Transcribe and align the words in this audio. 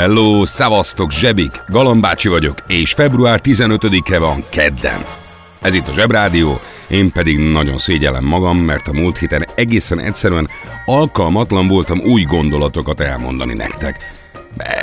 Hello, 0.00 0.44
szavaztok, 0.44 1.10
zsebik! 1.10 1.62
Galambácsi 1.68 2.28
vagyok, 2.28 2.54
és 2.66 2.92
február 2.92 3.40
15-e 3.42 4.18
van 4.18 4.42
kedden. 4.50 5.04
Ez 5.60 5.74
itt 5.74 5.88
a 5.88 5.92
Zsebrádió, 5.92 6.60
én 6.88 7.12
pedig 7.12 7.38
nagyon 7.38 7.78
szégyellem 7.78 8.24
magam, 8.24 8.58
mert 8.58 8.88
a 8.88 8.92
múlt 8.92 9.18
héten 9.18 9.46
egészen 9.54 10.00
egyszerűen 10.00 10.48
alkalmatlan 10.84 11.68
voltam 11.68 12.00
új 12.00 12.22
gondolatokat 12.22 13.00
elmondani 13.00 13.54
nektek. 13.54 13.96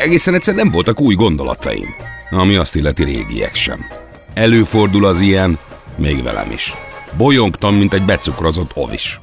Egészen 0.01 0.33
egyszerűen 0.33 0.63
nem 0.63 0.73
voltak 0.73 1.01
új 1.01 1.15
gondolataim, 1.15 1.95
ami 2.29 2.55
azt 2.55 2.75
illeti 2.75 3.03
régiek 3.03 3.55
sem. 3.55 3.85
Előfordul 4.33 5.05
az 5.05 5.19
ilyen, 5.19 5.59
még 5.95 6.23
velem 6.23 6.51
is. 6.51 6.73
Bolyongtam, 7.17 7.75
mint 7.75 7.93
egy 7.93 8.03
becukrozott 8.03 8.71
ovis. 8.73 9.19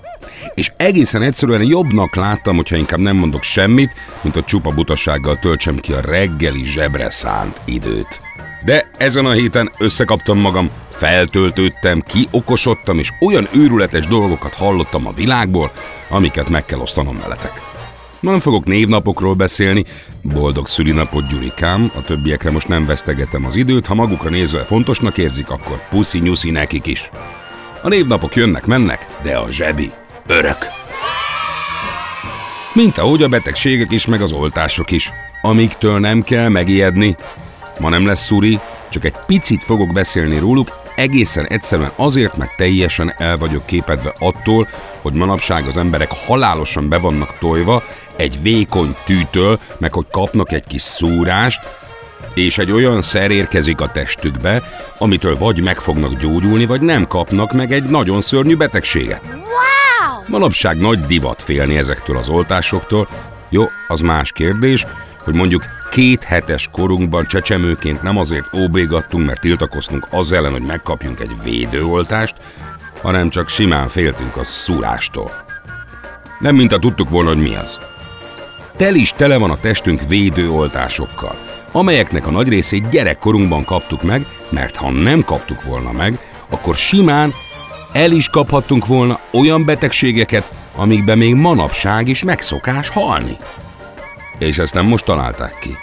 És 0.54 0.72
egészen 0.76 1.22
egyszerűen 1.22 1.62
jobbnak 1.62 2.14
láttam, 2.14 2.56
hogyha 2.56 2.76
inkább 2.76 3.00
nem 3.00 3.16
mondok 3.16 3.42
semmit, 3.42 3.92
mint 4.20 4.36
a 4.36 4.44
csupa 4.44 4.70
butasággal 4.70 5.38
töltsem 5.38 5.76
ki 5.76 5.92
a 5.92 6.00
reggeli 6.00 6.64
zsebre 6.64 7.10
szánt 7.10 7.60
időt. 7.64 8.20
De 8.64 8.91
ezen 8.98 9.27
a 9.27 9.32
héten 9.32 9.72
összekaptam 9.78 10.38
magam, 10.38 10.70
feltöltődtem, 10.88 12.00
kiokosodtam, 12.00 12.98
és 12.98 13.12
olyan 13.20 13.48
őrületes 13.52 14.06
dolgokat 14.06 14.54
hallottam 14.54 15.06
a 15.06 15.12
világból, 15.12 15.72
amiket 16.08 16.48
meg 16.48 16.64
kell 16.64 16.78
osztanom 16.78 17.19
veletek. 17.22 17.62
Ma 18.20 18.30
nem 18.30 18.41
fogok 18.41 18.64
névnapokról 18.64 19.34
beszélni, 19.34 19.84
boldog 20.22 20.66
szülinapot 20.66 21.26
Gyurikám, 21.28 21.91
a 21.94 22.02
többiekre 22.02 22.50
most 22.50 22.69
nem 22.69 22.86
vesztegetem 22.86 23.44
az 23.44 23.56
időt, 23.56 23.86
ha 23.86 23.94
magukra 23.94 24.30
nézve 24.30 24.62
fontosnak 24.62 25.19
érzik, 25.19 25.50
akkor 25.50 25.88
puszi 25.88 26.19
nyuszi 26.19 26.50
nekik 26.50 26.86
is. 26.86 27.10
A 27.82 27.88
névnapok 27.88 28.34
jönnek-mennek, 28.34 29.06
de 29.22 29.36
a 29.36 29.50
zsebi 29.50 29.91
örök. 30.27 30.56
Mint 32.72 32.98
ahogy 32.98 33.22
a 33.22 33.28
betegségek 33.28 33.92
is, 33.92 34.06
meg 34.06 34.22
az 34.22 34.33
oltások 34.33 34.91
is. 34.91 35.12
Amiktől 35.42 35.98
nem 35.98 36.22
kell 36.22 36.48
megijedni. 36.48 37.16
Ma 37.78 37.89
nem 37.89 38.06
lesz 38.06 38.25
szuri, 38.25 38.61
csak 38.89 39.05
egy 39.05 39.14
picit 39.27 39.62
fogok 39.62 39.92
beszélni 39.92 40.39
róluk, 40.39 40.69
egészen 40.97 41.47
egyszerűen 41.47 41.92
azért, 41.97 42.36
mert 42.36 42.56
teljesen 42.56 43.14
el 43.19 43.36
vagyok 43.36 43.66
képedve 43.66 44.14
attól, 44.19 44.69
hogy 45.00 45.12
manapság 45.12 45.66
az 45.66 45.77
emberek 45.77 46.11
halálosan 46.27 46.88
be 46.88 46.98
vannak 46.98 47.38
tojva 47.38 47.83
egy 48.16 48.42
vékony 48.42 48.97
tűtől, 49.05 49.59
meg 49.78 49.92
hogy 49.92 50.06
kapnak 50.11 50.53
egy 50.53 50.64
kis 50.64 50.83
szúrást, 50.83 51.61
és 52.34 52.59
egy 52.59 52.70
olyan 52.70 53.03
szer 53.03 53.31
érkezik 53.31 53.81
a 53.81 53.91
testükbe, 53.91 54.62
amitől 54.98 55.38
vagy 55.38 55.62
meg 55.62 55.78
fognak 55.78 56.14
gyógyulni, 56.16 56.66
vagy 56.66 56.81
nem 56.81 57.06
kapnak 57.06 57.53
meg 57.53 57.72
egy 57.72 57.84
nagyon 57.84 58.20
szörnyű 58.20 58.56
betegséget. 58.56 59.33
Manapság 60.28 60.77
nagy 60.77 61.06
divat 61.06 61.42
félni 61.42 61.77
ezektől 61.77 62.17
az 62.17 62.28
oltásoktól. 62.28 63.08
Jó, 63.48 63.64
az 63.89 64.00
más 64.00 64.33
kérdés, 64.33 64.86
hogy 65.25 65.34
mondjuk 65.34 65.64
két 65.91 66.25
hetes 66.25 66.69
korunkban 66.72 67.27
csecsemőként 67.27 68.03
nem 68.03 68.16
azért 68.16 68.55
óbégattunk, 68.55 69.27
mert 69.27 69.41
tiltakoztunk 69.41 70.06
az 70.11 70.33
ellen, 70.33 70.53
hogy 70.53 70.62
megkapjunk 70.62 71.20
egy 71.20 71.33
védőoltást, 71.44 72.34
hanem 73.03 73.28
csak 73.28 73.48
simán 73.48 73.88
féltünk 73.88 74.37
a 74.37 74.44
szúrástól. 74.44 75.44
Nem 76.38 76.54
mint 76.54 76.72
a 76.72 76.78
tudtuk 76.78 77.10
volna, 77.10 77.28
hogy 77.28 77.43
mi 77.43 77.54
az. 77.54 77.78
Tel 78.77 78.94
is 78.94 79.12
tele 79.12 79.37
van 79.37 79.50
a 79.50 79.59
testünk 79.59 80.00
védőoltásokkal, 80.09 81.38
amelyeknek 81.72 82.27
a 82.27 82.31
nagy 82.31 82.48
részét 82.48 82.88
gyerekkorunkban 82.88 83.65
kaptuk 83.65 84.03
meg, 84.03 84.27
mert 84.48 84.77
ha 84.77 84.91
nem 84.91 85.25
kaptuk 85.25 85.62
volna 85.62 85.93
meg, 85.93 86.19
akkor 86.48 86.77
simán 86.77 87.34
el 87.94 88.10
is 88.12 88.28
kaphattunk 88.28 88.87
volna 88.87 89.21
olyan 89.32 89.65
betegségeket, 89.65 90.53
amikben 90.77 91.19
még 91.19 91.34
manapság 91.34 92.09
is 92.09 92.25
megszokás 92.25 92.88
halni. 92.88 93.37
És 94.38 94.59
ezt 94.59 94.75
nem 94.75 94.87
most 94.87 95.05
találták 95.05 95.59
ki. 95.59 95.77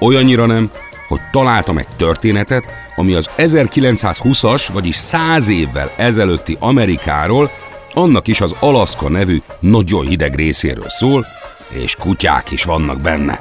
Olyannyira 0.00 0.46
nem, 0.46 0.70
hogy 1.08 1.20
találtam 1.32 1.78
egy 1.78 1.88
történetet, 1.96 2.70
ami 2.96 3.14
az 3.14 3.30
1920-as, 3.36 4.68
vagyis 4.72 4.96
100 4.96 5.48
évvel 5.48 5.92
ezelőtti 5.96 6.56
Amerikáról, 6.60 7.50
annak 7.94 8.26
is 8.26 8.40
az 8.40 8.54
Alaszka 8.60 9.08
nevű 9.08 9.38
nagyon 9.60 10.06
hideg 10.06 10.34
részéről 10.34 10.88
szól, 10.88 11.26
és 11.68 11.96
kutyák 11.96 12.50
is 12.50 12.64
vannak 12.64 13.00
benne. 13.00 13.40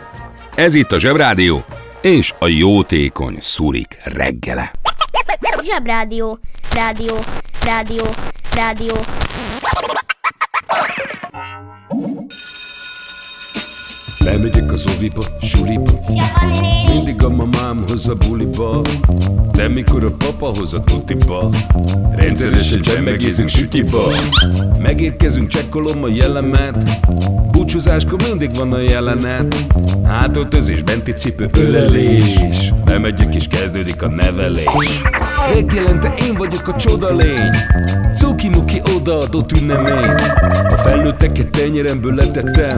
Ez 0.55 0.75
itt 0.75 0.91
a 0.91 0.99
Zsebrádió, 0.99 1.63
és 2.01 2.33
a 2.39 2.47
jótékony 2.47 3.37
szurik 3.39 3.97
reggele. 4.03 4.71
Zsebrádió, 5.63 6.39
rádió, 6.71 7.19
rádió, 7.65 8.03
rádió. 8.53 8.93
Bemegyek 14.23 14.71
az 14.71 14.85
oviba, 14.95 15.23
suliba. 15.41 15.91
Mindig 16.87 17.23
a 17.23 17.29
mamám 17.29 17.79
hoz 17.87 18.07
a 18.09 18.13
buliba. 18.27 18.81
De 19.51 19.67
mikor 19.67 20.03
a 20.03 20.11
papa 20.17 20.57
hoz 20.57 20.73
a 20.73 20.79
tutiba. 20.79 21.49
Rendszeresen 22.15 22.81
csemmegézünk 22.81 23.49
sütiba. 23.49 24.01
Megérkezünk, 24.81 25.47
csekkolom 25.47 26.03
a 26.03 26.07
jellemet. 26.07 26.99
Búcsúzáskor 27.51 28.21
mindig 28.27 28.55
van 28.55 28.73
a 28.73 28.79
jelenet. 28.79 29.55
Hátöltözés, 30.05 30.83
benti 30.83 31.11
cipő, 31.11 31.47
ölelés. 31.57 32.73
Bemegyek 32.85 33.35
és 33.35 33.47
kezdődik 33.47 34.01
a 34.01 34.07
nevelés. 34.07 35.01
Reggelente 35.53 36.13
én 36.27 36.33
vagyok 36.33 36.67
a 36.67 36.75
csoda 36.75 37.15
lény. 37.15 37.51
Cuki-muki 38.15 38.81
odaadott 38.95 39.51
ünnemény. 39.51 40.09
A 40.71 40.75
felnőtteket 40.75 41.47
tenyeremből 41.47 42.13
letettem 42.13 42.77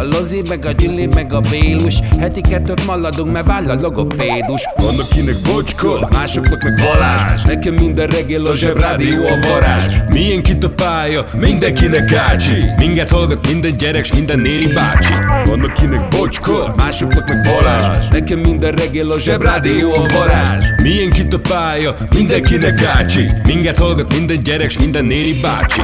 a 0.01 0.03
Lozi, 0.03 0.41
meg 0.49 0.65
a 0.65 0.71
Gyüli, 0.71 1.07
meg 1.15 1.33
a 1.33 1.39
Bélus. 1.39 1.99
Heti 2.19 2.41
kettőt 2.41 2.85
maladunk, 2.85 3.31
mert 3.31 3.45
váll 3.45 3.69
a 3.69 3.75
logopédus. 3.81 4.67
Van 4.75 4.99
akinek 4.99 5.35
bocska, 5.45 6.07
másoknak 6.11 6.63
meg 6.63 6.75
Balázs. 6.75 7.41
Nekem 7.43 7.73
minden 7.73 8.07
reggel 8.07 8.41
a 8.41 8.55
zsebrádió 8.55 9.27
a 9.27 9.47
varázs. 9.49 9.95
Milyen 10.13 10.41
kit 10.41 10.63
a 10.63 10.69
pálya, 10.69 11.25
mindenkinek 11.39 12.13
ácsi. 12.13 12.65
Minket 12.77 13.09
hallgat 13.09 13.47
minden 13.47 13.71
gyerek, 13.71 14.05
s 14.05 14.13
minden 14.13 14.39
néri 14.39 14.73
bácsi. 14.73 15.13
Van 15.45 15.63
akinek 15.63 16.07
bocska, 16.07 16.73
másoknak 16.77 17.27
meg 17.27 17.41
Balázs. 17.41 18.07
Nekem 18.07 18.39
minden 18.39 18.71
reggel 18.71 19.07
a 19.07 19.19
zsebrádió 19.19 19.93
a 19.93 20.05
varázs. 20.13 20.65
Milyen 20.81 21.09
kit 21.09 21.33
a 21.33 21.39
pálya, 21.39 21.95
mindenkinek 22.15 22.83
ácsi. 22.83 23.31
Minket 23.45 23.77
hallgat 23.77 24.13
minden 24.13 24.39
gyerek, 24.39 24.69
s 24.69 24.77
minden 24.77 25.05
néri 25.05 25.33
bácsi 25.41 25.81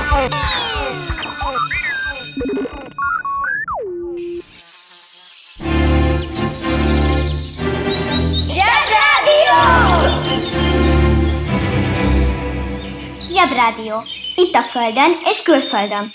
Zsebrádió. 13.48 14.04
Itt 14.36 14.54
a 14.54 14.62
Földön 14.62 15.12
és 15.32 15.42
külföldön. 15.42 16.12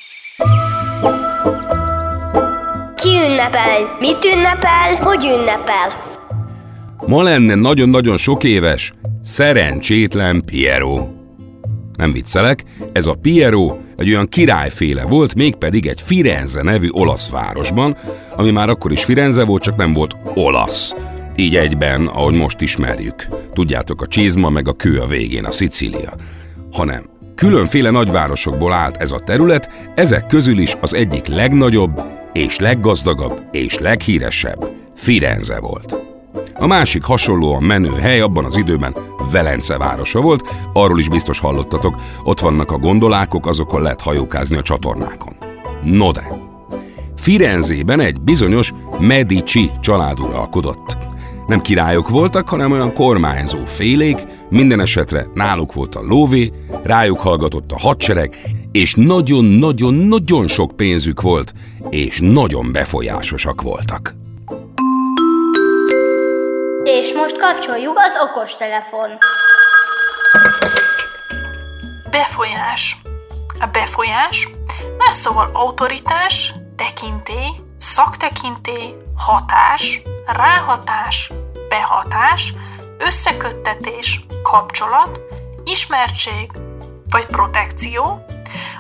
Ki 2.95 3.09
ünnepel? 3.09 3.97
Mit 4.01 4.25
ünnepel? 4.25 4.95
Hogy 5.01 5.25
ünnepel? 5.25 6.03
Ma 7.07 7.23
lenne 7.23 7.55
nagyon-nagyon 7.55 8.17
sok 8.17 8.45
éves, 8.45 8.93
szerencsétlen 9.23 10.43
Piero. 10.45 11.07
Nem 11.97 12.13
viccelek, 12.13 12.65
ez 12.93 13.07
a 13.07 13.15
Piero 13.23 13.77
egy 13.97 14.09
olyan 14.09 14.29
királyféle 14.29 15.05
volt, 15.05 15.35
mégpedig 15.35 15.87
egy 15.87 16.03
Firenze 16.03 16.63
nevű 16.63 16.89
olasz 16.91 17.31
városban, 17.31 17.97
ami 18.37 18.51
már 18.51 18.69
akkor 18.69 18.93
is 18.93 19.05
Firenze 19.05 19.45
volt, 19.45 19.63
csak 19.63 19.77
nem 19.77 19.93
volt 19.93 20.17
olasz. 20.35 20.95
így 21.37 21.57
egyben, 21.57 22.07
ahogy 22.07 22.35
most 22.35 22.61
ismerjük. 22.61 23.27
Tudjátok, 23.53 24.03
a 24.03 24.07
csizma 24.07 24.51
meg 24.51 24.69
a 24.69 24.73
kő 24.73 25.01
a 25.01 25.07
végén, 25.07 25.45
a 25.45 25.51
Szicília. 25.51 26.13
Hanem 26.73 27.12
különféle 27.35 27.91
nagyvárosokból 27.91 28.73
állt 28.73 28.97
ez 28.97 29.13
a 29.13 29.19
terület, 29.19 29.93
ezek 29.95 30.27
közül 30.27 30.59
is 30.59 30.77
az 30.81 30.95
egyik 30.95 31.27
legnagyobb, 31.27 32.01
és 32.33 32.59
leggazdagabb, 32.59 33.43
és 33.51 33.79
leghíresebb 33.79 34.71
Firenze 34.95 35.61
volt. 35.61 36.01
A 36.55 36.67
másik 36.67 37.03
hasonlóan 37.03 37.63
menő 37.63 37.93
hely 37.93 38.21
abban 38.21 38.45
az 38.45 38.57
időben 38.57 38.95
Velence 39.33 39.77
városa 39.77 40.21
volt, 40.21 40.49
arról 40.73 40.99
is 40.99 41.09
biztos 41.09 41.39
hallottatok, 41.39 41.97
ott 42.25 42.41
vannak 42.41 42.71
a 42.71 42.79
gondolákok, 42.79 43.47
azokon 43.47 43.83
lehet 43.83 44.01
hajókázni 44.01 44.57
a 44.57 44.63
csatornákon. 44.63 45.37
No 45.83 46.11
de, 46.11 46.27
Firenzében 47.17 48.01
egy 48.01 48.21
bizonyos 48.21 48.73
Medici 48.99 49.71
család 49.81 50.21
uralkodott. 50.21 50.97
Nem 51.47 51.61
királyok 51.61 52.09
voltak, 52.09 52.49
hanem 52.49 52.73
olyan 52.73 52.95
kormányzó 52.95 53.65
félék, 53.65 54.19
minden 54.49 54.81
esetre 54.81 55.27
náluk 55.35 55.73
volt 55.73 55.95
a 55.95 56.03
lóvé, 56.03 56.53
rájuk 56.83 57.21
hallgatott 57.21 57.73
a 57.73 57.79
hadsereg, 57.79 58.37
és 58.73 58.95
nagyon-nagyon-nagyon 58.95 60.49
sok 60.49 60.77
pénzük 60.77 61.21
volt, 61.21 61.53
és 61.91 62.19
nagyon 62.23 62.73
befolyásosak 62.73 63.63
voltak. 63.63 64.15
És 66.85 67.13
most 67.13 67.39
kapcsoljuk 67.39 67.95
az 67.97 68.15
okostelefon. 68.31 69.09
Befolyás. 72.11 72.97
A 73.61 73.67
befolyás, 73.73 74.49
más 74.99 75.15
szóval 75.15 75.51
autoritás, 75.53 76.55
tekintély, 76.77 77.62
szaktekintély, 77.83 78.97
hatás, 79.17 80.03
ráhatás, 80.27 81.31
behatás, 81.69 82.55
összeköttetés, 82.99 84.25
kapcsolat, 84.43 85.21
ismertség 85.65 86.51
vagy 87.11 87.27
protekció, 87.27 88.25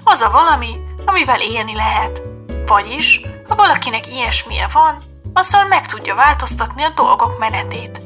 az 0.04 0.20
a 0.20 0.31
valami, 0.31 0.76
amivel 1.06 1.40
élni 1.40 1.75
lehet. 1.75 2.22
Vagyis, 2.66 3.20
ha 3.49 3.54
valakinek 3.54 4.06
ilyesmije 4.12 4.66
van, 4.72 4.96
azzal 5.32 5.64
meg 5.64 5.87
tudja 5.87 6.14
változtatni 6.14 6.82
a 6.82 6.93
dolgok 6.94 7.38
menetét. 7.38 8.00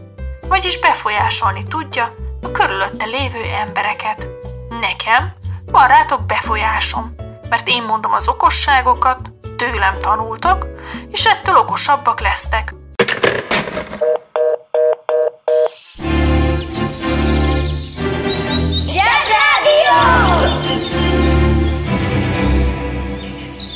Vagyis 0.48 0.80
befolyásolni 0.80 1.62
tudja 1.62 2.14
a 2.42 2.50
körülötte 2.50 3.04
lévő 3.04 3.42
embereket. 3.60 4.26
Nekem 4.80 5.32
van 5.64 5.88
rátok 5.88 6.26
befolyásom, 6.26 7.14
mert 7.48 7.68
én 7.68 7.82
mondom 7.82 8.12
az 8.12 8.28
okosságokat, 8.28 9.35
tőlem 9.56 9.94
tanultak, 10.00 10.66
és 11.10 11.24
ettől 11.24 11.56
okosabbak 11.56 12.20
lesztek. 12.20 12.74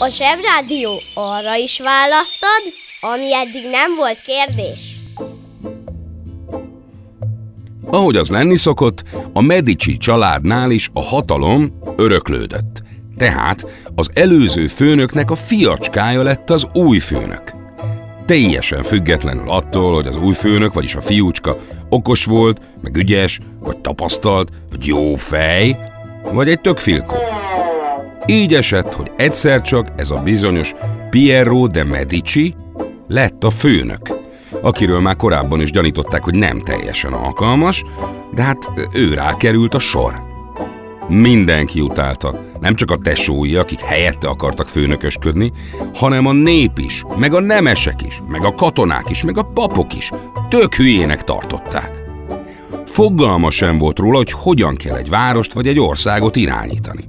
A 0.03 0.09
Zsebrádió 0.09 1.01
arra 1.15 1.55
is 1.55 1.81
választad, 1.81 2.63
ami 3.01 3.35
eddig 3.35 3.69
nem 3.71 3.95
volt 3.97 4.19
kérdés. 4.21 5.01
Ahogy 7.91 8.17
az 8.17 8.31
lenni 8.31 8.57
szokott, 8.57 9.03
a 9.33 9.41
Medici 9.41 9.97
családnál 9.97 10.71
is 10.71 10.91
a 10.93 11.03
hatalom 11.03 11.79
öröklődött. 11.97 12.83
Tehát 13.21 13.67
az 13.95 14.11
előző 14.15 14.67
főnöknek 14.67 15.31
a 15.31 15.35
fiacskája 15.35 16.23
lett 16.23 16.51
az 16.51 16.67
új 16.73 16.99
főnök. 16.99 17.43
Teljesen 18.27 18.83
függetlenül 18.83 19.51
attól, 19.51 19.95
hogy 19.95 20.07
az 20.07 20.17
új 20.17 20.35
főnök, 20.35 20.73
vagyis 20.73 20.95
a 20.95 21.01
fiúcska 21.01 21.57
okos 21.89 22.25
volt, 22.25 22.61
meg 22.83 22.97
ügyes, 22.97 23.41
vagy 23.59 23.79
tapasztalt, 23.79 24.49
vagy 24.71 24.87
jó 24.87 25.15
fej, 25.15 25.77
vagy 26.33 26.49
egy 26.49 26.61
tök. 26.61 26.79
Így 28.27 28.55
esett, 28.55 28.95
hogy 28.95 29.11
egyszer 29.17 29.61
csak 29.61 29.87
ez 29.97 30.11
a 30.11 30.23
bizonyos 30.25 30.75
Piero 31.11 31.67
de 31.67 31.85
Medici 31.85 32.55
lett 33.09 33.45
a 33.45 33.51
főnök, 33.51 34.19
akiről 34.61 35.01
már 35.01 35.17
korábban 35.17 35.61
is 35.61 35.71
gyanították, 35.71 36.25
hogy 36.25 36.35
nem 36.35 36.61
teljesen 36.61 37.13
alkalmas, 37.13 37.85
de 38.35 38.43
hát 38.43 38.71
ő 38.93 39.15
rá 39.15 39.37
került 39.37 39.75
a 39.75 39.79
sor. 39.79 40.30
Mindenki 41.11 41.81
utálta, 41.81 42.45
nem 42.61 42.75
csak 42.75 42.91
a 42.91 42.97
tesói, 42.97 43.57
akik 43.57 43.81
helyette 43.81 44.29
akartak 44.29 44.69
főnökösködni, 44.69 45.53
hanem 45.95 46.27
a 46.27 46.33
nép 46.33 46.79
is, 46.79 47.05
meg 47.17 47.35
a 47.35 47.41
nemesek 47.41 48.03
is, 48.07 48.23
meg 48.29 48.45
a 48.45 48.55
katonák 48.55 49.11
is, 49.11 49.25
meg 49.25 49.39
a 49.39 49.43
papok 49.43 49.97
is. 49.97 50.11
Tök 50.49 50.75
hülyének 50.75 51.25
tartották. 51.25 52.03
Fogalma 52.87 53.51
sem 53.51 53.79
volt 53.79 53.99
róla, 53.99 54.17
hogy 54.17 54.31
hogyan 54.31 54.77
kell 54.77 54.97
egy 54.97 55.09
várost 55.09 55.53
vagy 55.53 55.67
egy 55.67 55.79
országot 55.79 56.37
irányítani. 56.37 57.05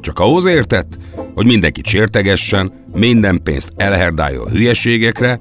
Csak 0.00 0.18
ahhoz 0.18 0.44
értett, 0.44 0.98
hogy 1.34 1.46
mindenkit 1.46 1.86
sértegessen, 1.86 2.72
minden 2.94 3.40
pénzt 3.42 3.72
elherdálja 3.76 4.42
a 4.42 4.50
hülyeségekre, 4.50 5.40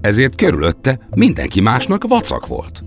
ezért 0.00 0.34
körülötte 0.34 0.98
mindenki 1.14 1.60
másnak 1.60 2.04
vacak 2.08 2.46
volt. 2.46 2.84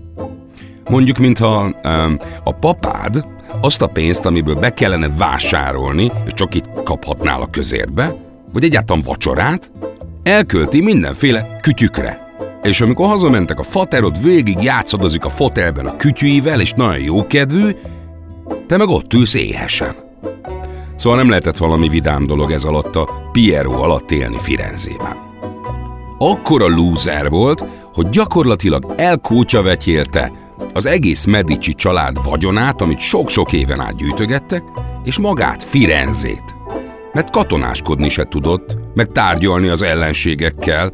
Mondjuk, 0.88 1.18
mintha 1.18 1.62
um, 1.84 2.18
a 2.44 2.52
papád 2.52 3.24
azt 3.60 3.82
a 3.82 3.86
pénzt, 3.86 4.26
amiből 4.26 4.54
be 4.54 4.74
kellene 4.74 5.08
vásárolni, 5.18 6.12
és 6.26 6.32
csak 6.32 6.54
itt 6.54 6.82
kaphatnál 6.84 7.42
a 7.42 7.50
közérbe, 7.50 8.14
vagy 8.52 8.64
egyáltalán 8.64 9.02
vacsorát, 9.02 9.70
elkölti 10.22 10.80
mindenféle 10.80 11.58
kütyükre. 11.62 12.26
És 12.62 12.80
amikor 12.80 13.06
hazamentek 13.06 13.58
a 13.58 13.62
faterod, 13.62 14.22
végig 14.22 14.62
játszadozik 14.62 15.24
a 15.24 15.28
fotelben 15.28 15.86
a 15.86 15.96
kütyűivel, 15.96 16.60
és 16.60 16.72
nagyon 16.72 17.00
jókedvű, 17.00 17.70
te 18.66 18.76
meg 18.76 18.88
ott 18.88 19.12
ülsz 19.12 19.34
éhesen. 19.34 19.94
Szóval 20.96 21.18
nem 21.18 21.28
lehetett 21.28 21.56
valami 21.56 21.88
vidám 21.88 22.26
dolog 22.26 22.50
ez 22.50 22.64
alatt 22.64 22.96
a 22.96 23.28
Piero 23.32 23.72
alatt 23.72 24.10
élni 24.10 24.38
Firenzében. 24.38 25.16
Akkora 26.18 26.66
lúzer 26.66 27.28
volt, 27.28 27.64
hogy 27.94 28.08
gyakorlatilag 28.08 28.94
elkótya 28.96 29.62
az 30.72 30.86
egész 30.86 31.24
Medici 31.24 31.72
család 31.72 32.24
vagyonát, 32.24 32.80
amit 32.80 32.98
sok-sok 32.98 33.52
éven 33.52 33.80
át 33.80 33.96
gyűjtögettek, 33.96 34.62
és 35.04 35.18
magát 35.18 35.62
Firenzét. 35.62 36.56
Mert 37.12 37.30
katonáskodni 37.30 38.08
se 38.08 38.24
tudott, 38.24 38.76
meg 38.94 39.12
tárgyalni 39.12 39.68
az 39.68 39.82
ellenségekkel, 39.82 40.92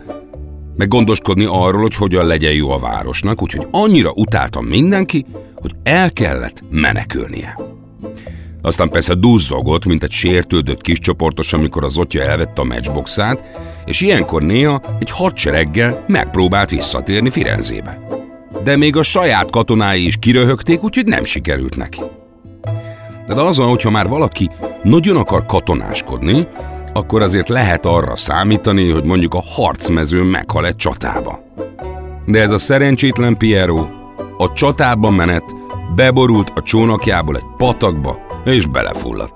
meg 0.76 0.88
gondoskodni 0.88 1.44
arról, 1.44 1.80
hogy 1.80 1.94
hogyan 1.94 2.26
legyen 2.26 2.52
jó 2.52 2.70
a 2.70 2.78
városnak, 2.78 3.42
úgyhogy 3.42 3.66
annyira 3.70 4.10
utáltam 4.10 4.64
mindenki, 4.64 5.26
hogy 5.54 5.72
el 5.82 6.12
kellett 6.12 6.62
menekülnie. 6.70 7.58
Aztán 8.62 8.88
persze 8.88 9.14
duzzogott, 9.14 9.84
mint 9.84 10.02
egy 10.02 10.10
sértődött 10.10 10.80
kis 10.80 10.98
csoportos, 10.98 11.52
amikor 11.52 11.84
az 11.84 11.98
otja 11.98 12.22
elvette 12.22 12.60
a 12.60 12.64
matchboxát, 12.64 13.44
és 13.84 14.00
ilyenkor 14.00 14.42
néha 14.42 14.82
egy 15.00 15.10
hadsereggel 15.10 16.04
megpróbált 16.08 16.70
visszatérni 16.70 17.30
Firenzébe. 17.30 18.23
De 18.62 18.76
még 18.76 18.96
a 18.96 19.02
saját 19.02 19.50
katonái 19.50 20.06
is 20.06 20.16
kiröhögték, 20.16 20.82
úgyhogy 20.82 21.06
nem 21.06 21.24
sikerült 21.24 21.76
neki. 21.76 22.00
De 23.26 23.34
az 23.34 23.58
van, 23.58 23.68
hogyha 23.68 23.90
már 23.90 24.08
valaki 24.08 24.50
nagyon 24.82 25.16
akar 25.16 25.46
katonáskodni, 25.46 26.46
akkor 26.92 27.22
azért 27.22 27.48
lehet 27.48 27.86
arra 27.86 28.16
számítani, 28.16 28.90
hogy 28.90 29.04
mondjuk 29.04 29.34
a 29.34 29.42
harcmezőn 29.54 30.26
meghal 30.26 30.66
egy 30.66 30.76
csatába. 30.76 31.42
De 32.26 32.40
ez 32.40 32.50
a 32.50 32.58
szerencsétlen 32.58 33.36
Piero 33.36 33.86
a 34.38 34.52
csatában 34.52 35.14
menet 35.14 35.44
beborult 35.94 36.52
a 36.54 36.62
csónakjából 36.62 37.36
egy 37.36 37.46
patakba, 37.56 38.18
és 38.44 38.66
belefulladt. 38.66 39.34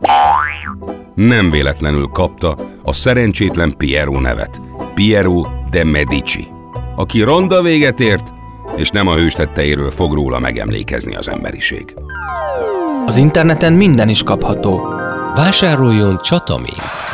Nem 1.14 1.50
véletlenül 1.50 2.06
kapta 2.06 2.56
a 2.82 2.92
szerencsétlen 2.92 3.74
Piero 3.76 4.20
nevet, 4.20 4.60
Piero 4.94 5.46
de 5.70 5.84
Medici, 5.84 6.48
aki 6.96 7.22
ronda 7.22 7.62
véget 7.62 8.00
ért, 8.00 8.34
és 8.78 8.90
nem 8.90 9.06
a 9.06 9.14
hős 9.14 9.32
tetteiről 9.32 9.90
fog 9.90 10.14
róla 10.14 10.38
megemlékezni 10.38 11.16
az 11.16 11.28
emberiség. 11.28 11.94
Az 13.06 13.16
interneten 13.16 13.72
minden 13.72 14.08
is 14.08 14.22
kapható. 14.22 14.94
Vásároljon 15.34 16.18
csatamént! 16.22 17.06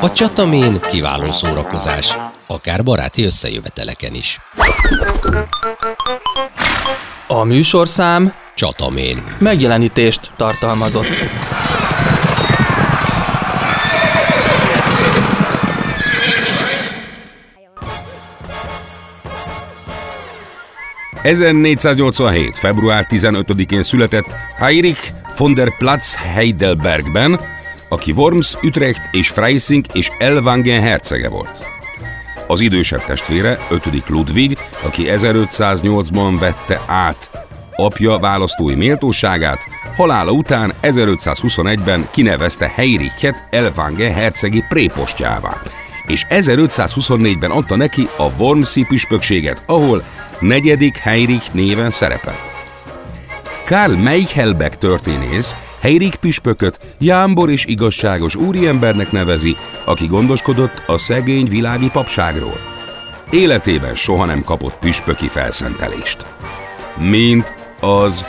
A 0.00 0.12
csatamén 0.12 0.80
kiváló 0.80 1.32
szórakozás, 1.32 2.18
akár 2.46 2.82
baráti 2.82 3.24
összejöveteleken 3.24 4.14
is. 4.14 4.40
A 7.26 7.44
műsorszám 7.44 8.32
Csatamén. 8.54 9.22
megjelenítést 9.38 10.30
tartalmazott. 10.36 11.06
...1487. 21.22 22.50
február 22.54 23.06
15-én 23.10 23.82
született 23.82 24.36
Heinrich 24.56 25.12
von 25.36 25.54
der 25.54 25.76
Platz 25.78 26.14
Heidelbergben, 26.14 27.40
aki 27.88 28.12
Worms, 28.12 28.54
Utrecht 28.62 29.08
és 29.10 29.28
Freising 29.28 29.84
és 29.92 30.10
Elwangen 30.18 30.80
hercege 30.80 31.28
volt. 31.28 31.62
Az 32.46 32.60
idősebb 32.60 33.04
testvére, 33.04 33.58
5. 33.70 34.08
Ludwig, 34.08 34.58
aki 34.82 35.04
1508-ban 35.06 36.36
vette 36.40 36.80
át 36.86 37.30
apja 37.76 38.18
választói 38.18 38.74
méltóságát, 38.74 39.66
halála 39.96 40.30
után 40.30 40.72
1521-ben 40.82 42.08
kinevezte 42.10 42.72
Heirichet 42.74 43.44
Elvange 43.50 44.12
hercegi 44.12 44.64
prépostjává, 44.68 45.62
és 46.06 46.26
1524-ben 46.30 47.50
adta 47.50 47.76
neki 47.76 48.08
a 48.16 48.30
Wormsi 48.38 48.84
püspökséget, 48.84 49.62
ahol 49.66 50.04
negyedik 50.42 50.96
Heinrich 50.96 51.54
néven 51.54 51.90
szerepelt. 51.90 52.52
Karl 53.64 53.92
Meichelbeck 53.92 54.74
történész 54.78 55.56
Heirik 55.82 56.14
püspököt 56.14 56.80
jámbor 56.98 57.50
és 57.50 57.64
igazságos 57.64 58.34
úriembernek 58.34 59.10
nevezi, 59.10 59.56
aki 59.84 60.06
gondoskodott 60.06 60.82
a 60.86 60.98
szegény 60.98 61.48
világi 61.48 61.90
papságról. 61.90 62.58
Életében 63.30 63.94
soha 63.94 64.24
nem 64.24 64.42
kapott 64.42 64.78
püspöki 64.78 65.28
felszentelést. 65.28 66.26
Mint 66.96 67.54
az 67.80 68.24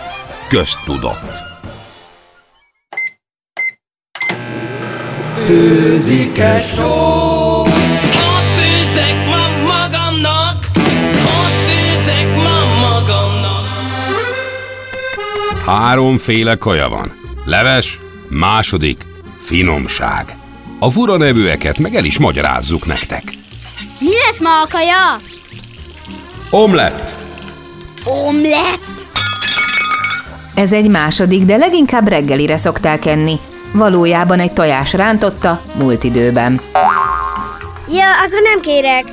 köztudott. 0.48 1.42
Főzike 5.46 6.60
só 6.60 7.33
Háromféle 15.66 16.56
kaja 16.56 16.90
van. 16.90 17.08
Leves, 17.46 18.00
második, 18.30 18.98
finomság. 19.38 20.36
A 20.80 20.90
fura 20.90 21.18
nevűeket 21.18 21.78
meg 21.78 21.96
el 21.96 22.06
is 22.06 22.20
magyarázzuk 22.20 22.86
nektek. 22.86 23.24
Mi 24.00 24.10
lesz 24.26 24.40
ma 24.40 24.62
a 24.62 24.68
kaja? 24.72 25.18
Omlett, 26.50 27.16
Omlett. 28.06 28.82
Ez 30.56 30.74
egy 30.74 30.90
második, 30.90 31.46
de 31.46 31.58
leginkább 31.58 32.08
reggelire 32.08 32.58
szokták 32.58 33.06
enni. 33.06 33.40
Valójában 33.72 34.40
egy 34.40 34.54
tojás 34.54 34.94
rántotta 34.94 35.62
múlt 35.76 36.04
időben. 36.04 36.62
Ja, 37.90 38.06
akkor 38.26 38.42
nem 38.42 38.60
kérek. 38.62 39.06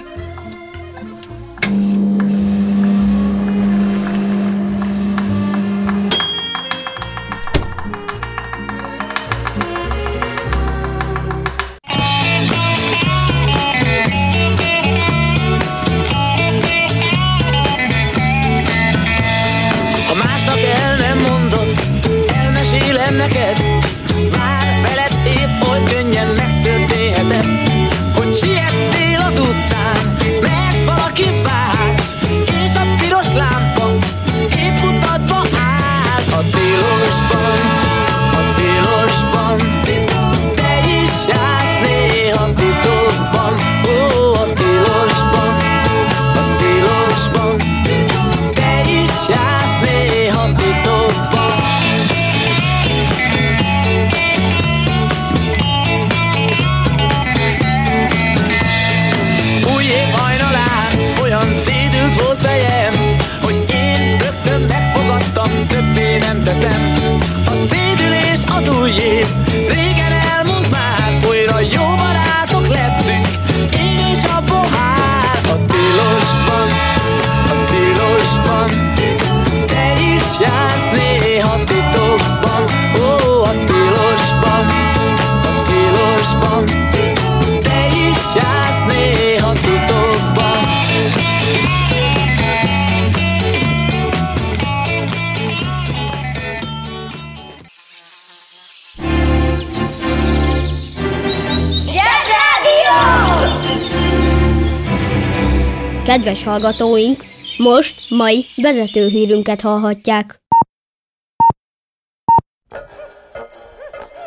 Hallgatóink, 106.61 107.25
most 107.59 107.95
mai 108.09 108.47
vezetőhírünket 108.57 109.61
hallhatják. 109.61 110.40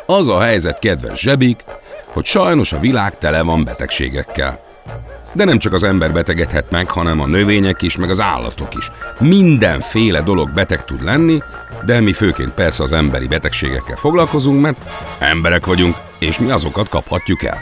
Az 0.06 0.28
a 0.28 0.40
helyzet, 0.40 0.78
kedves 0.78 1.20
zsebik, 1.20 1.64
hogy 2.06 2.24
sajnos 2.24 2.72
a 2.72 2.78
világ 2.78 3.18
tele 3.18 3.42
van 3.42 3.64
betegségekkel. 3.64 4.62
De 5.32 5.44
nem 5.44 5.58
csak 5.58 5.72
az 5.72 5.82
ember 5.82 6.12
betegedhet 6.12 6.70
meg, 6.70 6.90
hanem 6.90 7.20
a 7.20 7.26
növények 7.26 7.82
is, 7.82 7.96
meg 7.96 8.10
az 8.10 8.20
állatok 8.20 8.74
is. 8.74 8.90
Mindenféle 9.18 10.22
dolog 10.22 10.50
beteg 10.50 10.84
tud 10.84 11.04
lenni, 11.04 11.42
de 11.84 12.00
mi 12.00 12.12
főként 12.12 12.52
persze 12.52 12.82
az 12.82 12.92
emberi 12.92 13.26
betegségekkel 13.26 13.96
foglalkozunk, 13.96 14.60
mert 14.60 14.90
emberek 15.18 15.66
vagyunk, 15.66 15.96
és 16.18 16.38
mi 16.38 16.50
azokat 16.50 16.88
kaphatjuk 16.88 17.42
el. 17.42 17.58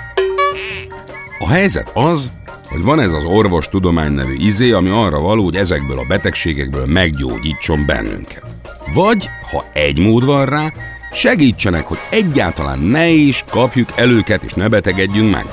A 1.39 1.49
helyzet 1.49 1.91
az, 1.95 2.31
hogy 2.73 2.83
van 2.83 3.01
ez 3.01 3.13
az 3.13 3.25
orvos 3.25 3.69
tudomány 3.69 4.13
nevű 4.13 4.35
izé, 4.35 4.71
ami 4.71 4.89
arra 4.89 5.21
való, 5.21 5.45
hogy 5.45 5.57
ezekből 5.57 5.99
a 5.99 6.07
betegségekből 6.09 6.87
meggyógyítson 6.87 7.87
bennünket. 7.87 8.47
Vagy, 8.95 9.29
ha 9.51 9.65
egy 9.73 9.99
mód 9.99 10.25
van 10.25 10.47
rá, 10.47 10.73
segítsenek, 11.13 11.87
hogy 11.87 11.99
egyáltalán 12.11 12.79
ne 12.79 13.09
is 13.09 13.45
kapjuk 13.51 13.89
el 13.95 14.11
őket 14.11 14.43
és 14.43 14.53
ne 14.53 14.69
betegedjünk 14.69 15.31
meg. 15.31 15.47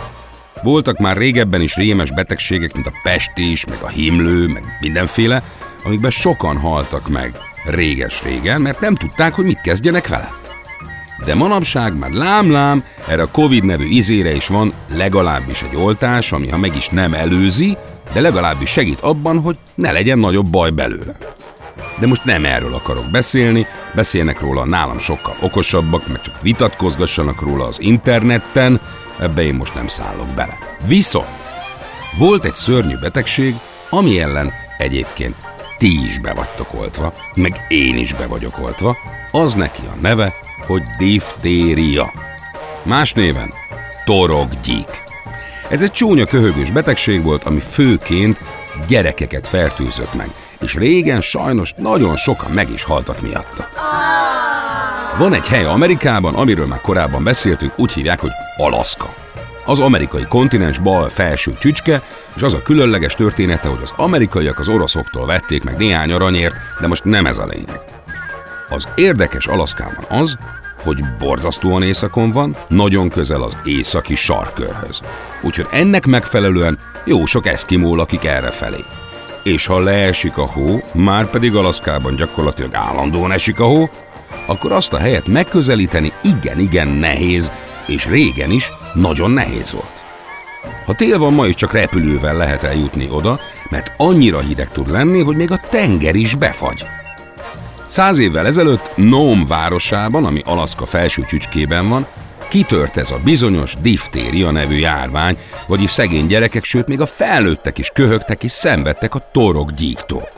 Voltak 0.63 0.97
már 0.97 1.17
régebben 1.17 1.61
is 1.61 1.75
rémes 1.75 2.11
betegségek, 2.11 2.73
mint 2.73 2.87
a 2.87 2.99
pestés, 3.03 3.65
meg 3.65 3.77
a 3.81 3.87
himlő, 3.87 4.47
meg 4.47 4.63
mindenféle, 4.79 5.43
amikben 5.83 6.11
sokan 6.11 6.57
haltak 6.57 7.09
meg 7.09 7.35
réges-régen, 7.65 8.61
mert 8.61 8.79
nem 8.79 8.95
tudták, 8.95 9.33
hogy 9.33 9.45
mit 9.45 9.61
kezdjenek 9.61 10.07
vele. 10.07 10.33
De 11.25 11.35
manapság 11.35 11.97
már 11.97 12.11
lám-lám, 12.11 12.83
erre 13.07 13.21
a 13.21 13.31
Covid 13.31 13.63
nevű 13.63 13.85
izére 13.85 14.35
is 14.35 14.47
van 14.47 14.73
legalábbis 14.87 15.61
egy 15.61 15.75
oltás, 15.75 16.31
ami 16.31 16.49
ha 16.49 16.57
meg 16.57 16.75
is 16.75 16.87
nem 16.87 17.13
előzi, 17.13 17.77
de 18.13 18.21
legalábbis 18.21 18.69
segít 18.69 19.01
abban, 19.01 19.39
hogy 19.39 19.57
ne 19.75 19.91
legyen 19.91 20.19
nagyobb 20.19 20.47
baj 20.47 20.69
belőle. 20.69 21.17
De 21.99 22.07
most 22.07 22.23
nem 22.23 22.45
erről 22.45 22.73
akarok 22.73 23.05
beszélni, 23.11 23.65
beszélnek 23.95 24.39
róla 24.39 24.65
nálam 24.65 24.99
sokkal 24.99 25.35
okosabbak, 25.41 26.07
meg 26.07 26.21
csak 26.21 26.41
vitatkozgassanak 26.41 27.41
róla 27.41 27.65
az 27.65 27.81
interneten, 27.81 28.79
ebbe 29.19 29.41
én 29.41 29.53
most 29.53 29.75
nem 29.75 29.87
szállok 29.87 30.27
bele. 30.27 30.57
Viszont 30.87 31.43
volt 32.17 32.45
egy 32.45 32.55
szörnyű 32.55 32.95
betegség, 33.01 33.55
ami 33.89 34.19
ellen 34.19 34.53
egyébként 34.77 35.35
ti 35.77 36.05
is 36.05 36.19
be 36.19 36.33
vagytok 36.33 36.73
oltva, 36.73 37.13
meg 37.33 37.65
én 37.67 37.97
is 37.97 38.13
be 38.13 38.27
vagyok 38.27 38.59
oltva, 38.59 38.97
az 39.31 39.53
neki 39.53 39.81
a 39.85 39.99
neve, 40.01 40.33
hogy 40.67 40.81
diftéria. 40.97 42.13
Más 42.83 43.13
néven 43.13 43.53
torokgyík. 44.05 45.03
Ez 45.69 45.81
egy 45.81 45.91
csúnya 45.91 46.25
köhögős 46.25 46.71
betegség 46.71 47.23
volt, 47.23 47.43
ami 47.43 47.59
főként 47.59 48.41
gyerekeket 48.87 49.47
fertőzött 49.47 50.13
meg, 50.13 50.29
és 50.61 50.75
régen 50.75 51.21
sajnos 51.21 51.73
nagyon 51.77 52.15
sokan 52.15 52.51
meg 52.51 52.69
is 52.69 52.83
haltak 52.83 53.21
miatta. 53.21 53.67
Van 55.17 55.33
egy 55.33 55.47
hely 55.47 55.65
Amerikában, 55.65 56.35
amiről 56.35 56.65
már 56.65 56.81
korábban 56.81 57.23
beszéltünk, 57.23 57.73
úgy 57.75 57.93
hívják, 57.93 58.19
hogy 58.19 58.31
Alaszka. 58.57 59.13
Az 59.65 59.79
amerikai 59.79 60.25
kontinens 60.29 60.77
bal 60.77 61.09
felső 61.09 61.53
csücske, 61.59 62.01
és 62.35 62.41
az 62.41 62.53
a 62.53 62.61
különleges 62.61 63.13
története, 63.15 63.67
hogy 63.67 63.79
az 63.83 63.93
amerikaiak 63.95 64.59
az 64.59 64.69
oroszoktól 64.69 65.25
vették 65.25 65.63
meg 65.63 65.77
néhány 65.77 66.11
aranyért, 66.11 66.55
de 66.81 66.87
most 66.87 67.03
nem 67.03 67.25
ez 67.25 67.37
a 67.37 67.45
lényeg. 67.45 67.98
Az 68.69 68.87
érdekes 68.95 69.47
Alaszkában 69.47 70.05
az, 70.09 70.37
hogy 70.83 71.03
borzasztóan 71.19 71.83
északon 71.83 72.31
van, 72.31 72.55
nagyon 72.67 73.09
közel 73.09 73.41
az 73.41 73.57
északi 73.63 74.15
sarkörhöz. 74.15 75.01
Úgyhogy 75.41 75.67
ennek 75.71 76.05
megfelelően 76.05 76.79
jó 77.05 77.25
sok 77.25 77.45
eszkimó 77.45 77.95
lakik 77.95 78.23
errefelé. 78.23 78.83
És 79.43 79.65
ha 79.65 79.79
leesik 79.79 80.37
a 80.37 80.45
hó, 80.45 80.81
már 80.93 81.29
pedig 81.29 81.55
Alaszkában 81.55 82.15
gyakorlatilag 82.15 82.73
állandóan 82.73 83.31
esik 83.31 83.59
a 83.59 83.65
hó, 83.65 83.89
akkor 84.45 84.71
azt 84.71 84.93
a 84.93 84.97
helyet 84.97 85.27
megközelíteni 85.27 86.11
igen-igen 86.23 86.87
nehéz, 86.87 87.51
és 87.87 88.05
régen 88.05 88.51
is 88.51 88.71
nagyon 88.93 89.31
nehéz 89.31 89.71
volt. 89.71 90.03
Ha 90.85 90.93
tél 90.93 91.17
van, 91.17 91.33
ma 91.33 91.47
is 91.47 91.55
csak 91.55 91.73
repülővel 91.73 92.35
lehet 92.35 92.63
eljutni 92.63 93.07
oda, 93.11 93.39
mert 93.69 93.91
annyira 93.97 94.39
hideg 94.39 94.71
tud 94.71 94.91
lenni, 94.91 95.21
hogy 95.21 95.35
még 95.35 95.51
a 95.51 95.61
tenger 95.69 96.15
is 96.15 96.35
befagy. 96.35 96.85
Száz 97.89 98.17
évvel 98.17 98.45
ezelőtt 98.45 98.91
Nome 98.95 99.45
városában, 99.47 100.25
ami 100.25 100.41
Alaszka 100.45 100.85
felső 100.85 101.23
csücskében 101.25 101.89
van, 101.89 102.07
kitört 102.49 102.97
ez 102.97 103.11
a 103.11 103.19
bizonyos 103.23 103.75
diftéria 103.81 104.51
nevű 104.51 104.75
járvány, 104.75 105.37
vagyis 105.67 105.91
szegény 105.91 106.27
gyerekek, 106.27 106.63
sőt 106.63 106.87
még 106.87 107.01
a 107.01 107.05
felnőttek 107.05 107.77
is 107.77 107.89
köhögtek 107.93 108.43
és 108.43 108.51
szenvedtek 108.51 109.15
a 109.15 109.29
torok 109.31 109.71
gyíktól. 109.71 110.29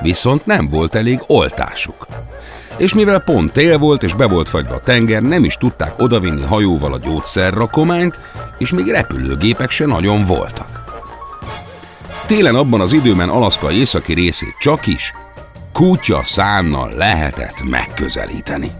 Viszont 0.00 0.46
nem 0.46 0.68
volt 0.68 0.94
elég 0.94 1.20
oltásuk. 1.26 2.06
És 2.76 2.94
mivel 2.94 3.20
pont 3.20 3.52
tél 3.52 3.78
volt 3.78 4.02
és 4.02 4.14
be 4.14 4.26
volt 4.26 4.48
fagyva 4.48 4.74
a 4.74 4.80
tenger, 4.80 5.22
nem 5.22 5.44
is 5.44 5.54
tudták 5.54 5.94
odavinni 5.98 6.42
hajóval 6.42 6.92
a 6.92 6.98
gyógyszerrakományt, 6.98 8.20
és 8.58 8.72
még 8.72 8.86
repülőgépek 8.86 9.70
se 9.70 9.86
nagyon 9.86 10.24
voltak. 10.24 10.84
Télen 12.26 12.54
abban 12.54 12.80
az 12.80 12.92
időben 12.92 13.28
Alaszka 13.28 13.70
északi 13.70 14.12
részét 14.12 14.56
csak 14.58 14.86
is 14.86 15.12
kutya 15.74 16.20
szánnal 16.24 16.92
lehetett 16.96 17.62
megközelíteni. 17.62 18.70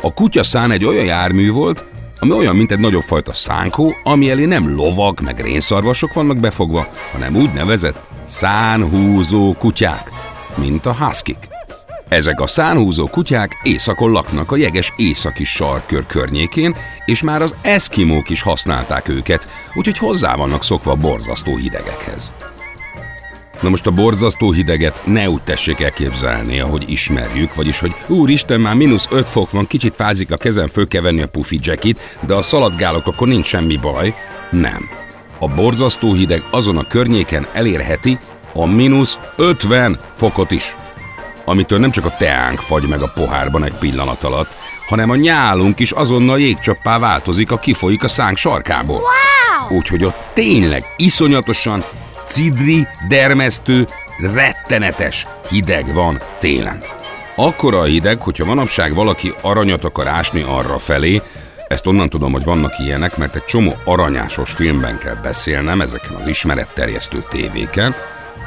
A 0.00 0.14
kutya 0.14 0.42
szán 0.42 0.70
egy 0.70 0.84
olyan 0.84 1.04
jármű 1.04 1.50
volt, 1.50 1.84
ami 2.18 2.32
olyan, 2.32 2.56
mint 2.56 2.70
egy 2.72 2.78
nagyobb 2.78 3.02
fajta 3.02 3.32
szánkó, 3.32 3.94
ami 4.02 4.30
elé 4.30 4.44
nem 4.44 4.74
lovag 4.74 5.20
meg 5.20 5.40
rénszarvasok 5.40 6.12
vannak 6.12 6.36
befogva, 6.36 6.88
hanem 7.12 7.36
úgynevezett 7.36 8.00
szánhúzó 8.24 9.54
kutyák, 9.58 10.10
mint 10.54 10.86
a 10.86 10.94
huskik. 10.94 11.48
Ezek 12.08 12.40
a 12.40 12.46
szánhúzó 12.46 13.06
kutyák 13.06 13.60
éjszakon 13.62 14.10
laknak 14.10 14.52
a 14.52 14.56
jeges 14.56 14.92
északi 14.96 15.44
sarkör 15.44 16.06
környékén, 16.06 16.76
és 17.04 17.22
már 17.22 17.42
az 17.42 17.56
eszkimók 17.62 18.30
is 18.30 18.42
használták 18.42 19.08
őket, 19.08 19.48
úgyhogy 19.74 19.98
hozzá 19.98 20.36
vannak 20.36 20.62
szokva 20.62 20.94
borzasztó 20.94 21.56
hidegekhez. 21.56 22.32
Na 23.62 23.68
most 23.68 23.86
a 23.86 23.90
borzasztó 23.90 24.52
hideget 24.52 25.02
ne 25.04 25.30
úgy 25.30 25.42
tessék 25.42 25.80
elképzelni, 25.80 26.60
ahogy 26.60 26.90
ismerjük, 26.90 27.54
vagyis 27.54 27.78
hogy 27.78 27.94
úristen, 28.06 28.60
már 28.60 28.74
mínusz 28.74 29.08
5 29.10 29.28
fok 29.28 29.50
van, 29.50 29.66
kicsit 29.66 29.94
fázik 29.94 30.32
a 30.32 30.36
kezem, 30.36 30.66
föl 30.66 30.88
kell 30.88 31.02
venni 31.02 31.22
a 31.22 31.26
pufi 31.26 31.58
jackit, 31.62 32.00
de 32.26 32.34
a 32.34 32.42
szaladgálok, 32.42 33.06
akkor 33.06 33.28
nincs 33.28 33.46
semmi 33.46 33.76
baj. 33.76 34.14
Nem. 34.50 34.88
A 35.38 35.48
borzasztó 35.48 36.12
hideg 36.12 36.42
azon 36.50 36.76
a 36.76 36.86
környéken 36.88 37.46
elérheti 37.52 38.18
a 38.54 38.66
mínusz 38.66 39.18
50 39.36 40.00
fokot 40.14 40.50
is 40.50 40.76
amitől 41.44 41.78
nem 41.78 41.90
csak 41.90 42.04
a 42.04 42.14
teánk 42.18 42.60
fagy 42.60 42.88
meg 42.88 43.02
a 43.02 43.12
pohárban 43.14 43.64
egy 43.64 43.74
pillanat 43.78 44.24
alatt, 44.24 44.56
hanem 44.86 45.10
a 45.10 45.16
nyálunk 45.16 45.78
is 45.78 45.90
azonnal 45.90 46.40
jégcsappá 46.40 46.98
változik, 46.98 47.50
a 47.50 47.58
kifolyik 47.58 48.02
a 48.02 48.08
szánk 48.08 48.36
sarkából. 48.36 48.96
Wow! 48.96 49.76
Úgyhogy 49.76 50.04
ott 50.04 50.24
tényleg 50.34 50.84
iszonyatosan 50.96 51.84
cidri, 52.32 52.86
dermesztő, 53.08 53.88
rettenetes 54.34 55.26
hideg 55.48 55.94
van 55.94 56.20
télen. 56.38 56.82
Akkora 57.36 57.78
a 57.78 57.84
hideg, 57.84 58.20
hogyha 58.20 58.44
manapság 58.44 58.94
valaki 58.94 59.34
aranyat 59.40 59.84
akar 59.84 60.06
ásni 60.06 60.44
arra 60.48 60.78
felé, 60.78 61.22
ezt 61.68 61.86
onnan 61.86 62.08
tudom, 62.08 62.32
hogy 62.32 62.44
vannak 62.44 62.78
ilyenek, 62.78 63.16
mert 63.16 63.34
egy 63.34 63.44
csomó 63.44 63.74
aranyásos 63.84 64.50
filmben 64.50 64.98
kell 64.98 65.14
beszélnem 65.14 65.80
ezeken 65.80 66.14
az 66.14 66.26
ismeretterjesztő 66.26 67.24
tévéken, 67.30 67.94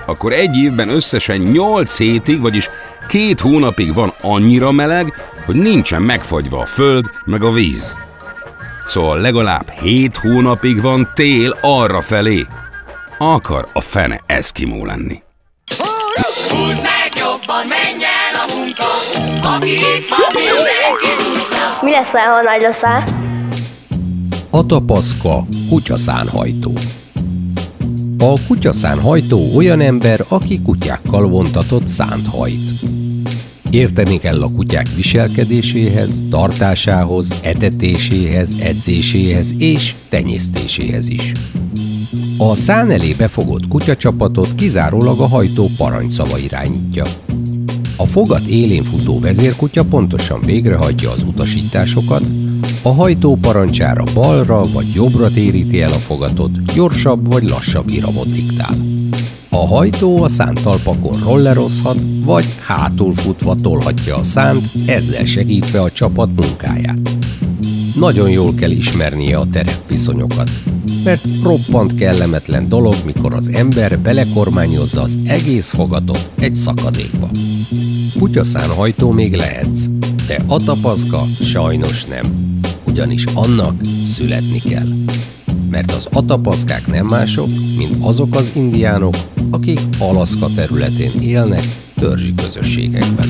akkor 0.06 0.34
egy 0.34 0.56
évben 0.56 0.90
összesen 0.90 1.38
8 1.38 1.98
hétig, 1.98 2.42
vagyis 2.42 2.70
két 3.08 3.40
hónapig 3.40 3.94
van 3.94 4.14
annyira 4.22 4.72
meleg, 4.72 5.14
hogy 5.46 5.56
nincsen 5.56 6.02
megfagyva 6.02 6.60
a 6.60 6.66
föld 6.66 7.06
meg 7.26 7.44
a 7.44 7.52
víz. 7.52 7.96
Szóval 8.86 9.20
legalább 9.20 9.70
7 9.70 10.16
hónapig 10.16 10.82
van 10.82 11.12
tél 11.14 11.58
arra 11.62 12.02
felé. 12.02 12.46
Akar 13.18 13.68
a 13.74 13.82
fene 13.82 14.22
eszkimó 14.26 14.86
lenni. 14.86 15.24
Húzd 16.50 16.82
meg 16.82 17.12
jobban, 17.16 17.68
menj 17.68 18.04
el 18.04 18.36
a 18.48 18.56
munka, 18.56 18.84
aki 19.56 19.72
itt 19.72 20.10
van, 20.10 20.20
mindenki 20.34 21.08
Mi 21.82 21.92
lesz, 21.92 22.12
ha 22.12 22.42
nagy 22.42 22.62
leszel? 22.62 23.04
Atapaszka 24.50 25.44
kutyaszánhajtó. 25.70 26.74
A 28.18 28.34
kutyaszánhajtó 28.48 29.56
olyan 29.56 29.82
ember, 29.82 30.26
aki 30.28 30.62
kutyákkal 30.62 31.28
vontatott 31.28 31.88
szánt 31.88 32.28
hajt. 32.28 32.72
Érteni 33.70 34.20
kell 34.20 34.42
a 34.42 34.52
kutyák 34.52 34.88
viselkedéséhez, 34.96 36.24
tartásához, 36.30 37.40
etetéséhez, 37.44 38.50
edzéséhez 38.60 39.54
és 39.58 39.96
tenyésztéséhez 40.10 41.08
is. 41.08 41.32
A 42.38 42.56
szán 42.56 42.92
elé 42.92 43.14
befogott 43.14 43.68
kutyacsapatot 43.68 44.56
kizárólag 44.56 45.20
a 45.20 45.28
hajtó 45.28 45.70
parancsszava 45.78 46.38
irányítja. 46.38 47.04
A 47.98 48.06
fogat 48.06 48.46
élén 48.46 48.84
futó 48.84 49.20
vezérkutya 49.20 49.84
pontosan 49.86 50.42
végrehajtja 50.42 51.12
az 51.12 51.24
utasításokat, 51.24 52.24
a 52.82 52.90
hajtó 52.90 53.36
parancsára 53.36 54.04
balra 54.14 54.62
vagy 54.74 54.94
jobbra 54.94 55.30
téríti 55.30 55.82
el 55.82 55.90
a 55.90 55.98
fogatot, 55.98 56.74
gyorsabb 56.74 57.32
vagy 57.32 57.50
lassabb 57.50 57.90
iramot 57.90 58.32
diktál. 58.32 58.76
A 59.50 59.68
hajtó 59.68 60.24
a 60.24 60.30
szántalpakon 60.30 61.20
rollerozhat, 61.24 61.98
vagy 62.26 62.46
hátul 62.66 63.16
futva 63.16 63.56
tolhatja 63.56 64.16
a 64.16 64.24
szánt, 64.24 64.70
ezzel 64.86 65.26
segítve 65.26 65.82
a 65.82 65.92
csapat 65.92 66.30
munkáját. 66.36 67.10
Nagyon 67.96 68.30
jól 68.30 68.54
kell 68.54 68.72
ismernie 68.72 69.38
a 69.38 69.48
terepviszonyokat, 69.52 70.50
mert 71.06 71.26
roppant 71.44 71.96
kellemetlen 71.96 72.70
dolog, 72.70 72.96
mikor 73.06 73.34
az 73.34 73.50
ember 73.54 74.00
belekormányozza 74.00 75.02
az 75.02 75.18
egész 75.26 75.72
fogatot 75.72 76.30
egy 76.40 76.56
szakadékba. 76.56 77.30
Kutyaszánhajtó 78.20 79.12
még 79.12 79.36
lehetsz, 79.36 79.86
de 80.28 80.40
atapaszka 80.48 81.24
sajnos 81.42 82.06
nem, 82.06 82.60
ugyanis 82.84 83.24
annak 83.34 83.74
születni 84.06 84.60
kell. 84.60 84.88
Mert 85.70 85.92
az 85.92 86.08
atapaszkák 86.12 86.88
nem 86.88 87.06
mások, 87.06 87.50
mint 87.78 87.96
azok 88.00 88.36
az 88.36 88.52
indiánok, 88.54 89.16
akik 89.52 89.80
Alaszka 90.00 90.48
területén 90.56 91.22
élnek 91.22 91.64
törzsi 91.96 92.34
közösségekben. 92.34 93.28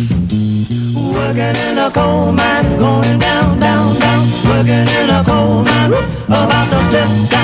Working 0.93 1.55
in 1.71 1.77
a 1.77 1.91
coal 1.91 2.31
mine, 2.31 2.75
going 2.77 3.17
down, 3.17 3.59
down, 3.59 3.97
down. 3.99 4.27
Working 4.45 4.87
in 5.03 5.09
a 5.09 5.23
coal 5.23 5.63
mine, 5.63 5.97
about 6.27 6.69
to 6.69 6.79
step. 6.89 7.34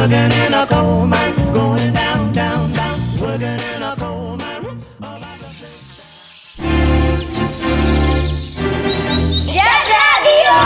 Working 0.00 0.32
in 0.46 0.54
a 0.54 0.66
coal 0.66 1.06
mine, 1.06 1.52
going 1.52 1.92
down, 1.92 2.32
down, 2.32 2.72
down. 2.72 2.98
Working 3.20 3.60
in 3.76 3.82
a 3.82 3.94
coal 3.98 4.36
mine, 4.36 4.78
about 4.98 5.38
to 5.38 5.52
step 5.52 5.68
Zsebrádió! 9.44 10.56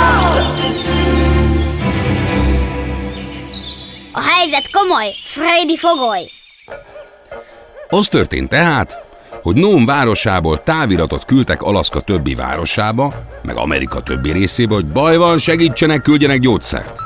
A 4.13 4.23
helyzet 4.23 4.71
komoly, 4.73 5.15
Freddy 5.25 5.77
fogoly! 5.77 6.31
Az 7.89 8.09
történt 8.09 8.49
tehát, 8.49 8.99
hogy 9.43 9.57
Nóm 9.57 9.85
városából 9.85 10.63
táviratot 10.63 11.25
küldtek 11.25 11.63
Alaszka 11.63 12.01
többi 12.01 12.35
városába, 12.35 13.13
meg 13.43 13.57
Amerika 13.57 14.03
többi 14.03 14.33
részébe, 14.33 14.75
hogy 14.75 14.87
baj 14.87 15.17
van, 15.17 15.39
segítsenek, 15.39 16.03
küldjenek 16.03 16.39
gyógyszert. 16.39 17.04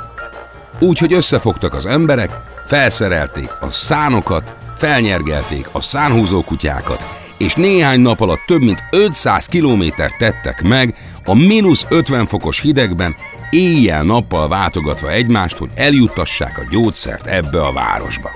Úgyhogy 0.81 1.12
összefogtak 1.12 1.75
az 1.75 1.87
emberek, 1.87 2.31
felszerelték 2.64 3.51
a 3.61 3.71
szánokat, 3.71 4.55
felnyergelték 4.77 5.69
a 5.73 5.81
szánhúzó 5.81 6.43
kutyákat, 6.43 7.07
és 7.38 7.55
néhány 7.55 8.01
nap 8.01 8.21
alatt 8.21 8.43
több 8.47 8.61
mint 8.61 8.83
500 8.91 9.47
kilométert 9.47 10.19
tettek 10.19 10.62
meg 10.62 10.95
a 11.25 11.35
mínusz 11.35 11.87
50 11.88 12.27
fokos 12.27 12.61
hidegben, 12.61 13.17
éjjel-nappal 13.51 14.49
váltogatva 14.49 15.11
egymást, 15.11 15.57
hogy 15.57 15.71
eljuttassák 15.75 16.59
a 16.59 16.67
gyógyszert 16.71 17.27
ebbe 17.27 17.64
a 17.64 17.73
városba. 17.73 18.31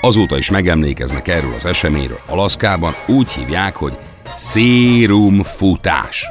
Azóta 0.00 0.36
is 0.36 0.50
megemlékeznek 0.50 1.28
erről 1.28 1.54
az 1.54 1.64
eseményről 1.64 2.20
Alaszkában, 2.26 2.94
úgy 3.06 3.32
hívják, 3.32 3.76
hogy 3.76 3.98
szérumfutás. 4.36 6.28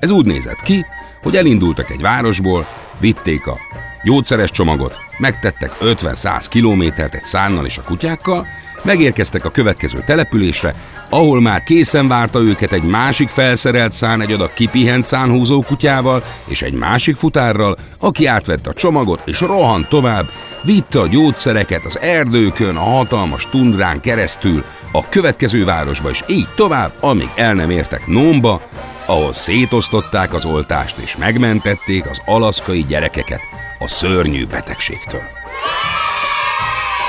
Ez 0.00 0.10
úgy 0.10 0.26
nézett 0.26 0.62
ki, 0.62 0.84
hogy 1.22 1.36
elindultak 1.36 1.90
egy 1.90 2.00
városból, 2.00 2.66
vitték 2.98 3.46
a 3.46 3.58
gyógyszeres 4.04 4.50
csomagot, 4.50 4.98
megtettek 5.18 5.72
50-100 5.80 6.46
kilométert 6.48 7.14
egy 7.14 7.24
szánnal 7.24 7.64
és 7.64 7.78
a 7.78 7.82
kutyákkal, 7.82 8.46
Megérkeztek 8.84 9.44
a 9.44 9.50
következő 9.50 10.02
településre, 10.06 10.74
ahol 11.08 11.40
már 11.40 11.62
készen 11.62 12.08
várta 12.08 12.40
őket 12.40 12.72
egy 12.72 12.82
másik 12.82 13.28
felszerelt 13.28 13.92
szán 13.92 14.20
egy 14.20 14.32
adag 14.32 14.52
kipihent 14.52 15.04
szánhúzó 15.04 15.62
kutyával 15.62 16.24
és 16.46 16.62
egy 16.62 16.72
másik 16.72 17.16
futárral, 17.16 17.76
aki 17.98 18.26
átvette 18.26 18.70
a 18.70 18.74
csomagot 18.74 19.22
és 19.24 19.40
rohant 19.40 19.88
tovább, 19.88 20.30
vitte 20.62 21.00
a 21.00 21.06
gyógyszereket 21.06 21.84
az 21.84 21.98
erdőkön, 21.98 22.76
a 22.76 22.80
hatalmas 22.80 23.48
tundrán 23.50 24.00
keresztül, 24.00 24.64
a 24.92 25.08
következő 25.08 25.64
városba 25.64 26.10
és 26.10 26.22
így 26.26 26.48
tovább, 26.56 26.92
amíg 27.00 27.30
el 27.36 27.54
nem 27.54 27.70
értek 27.70 28.06
Nómba, 28.06 28.62
ahol 29.06 29.32
szétosztották 29.32 30.34
az 30.34 30.44
oltást 30.44 30.98
és 30.98 31.16
megmentették 31.16 32.06
az 32.10 32.22
alaszkai 32.24 32.84
gyerekeket 32.88 33.40
a 33.82 33.88
szörnyű 33.88 34.46
betegségtől. 34.46 35.22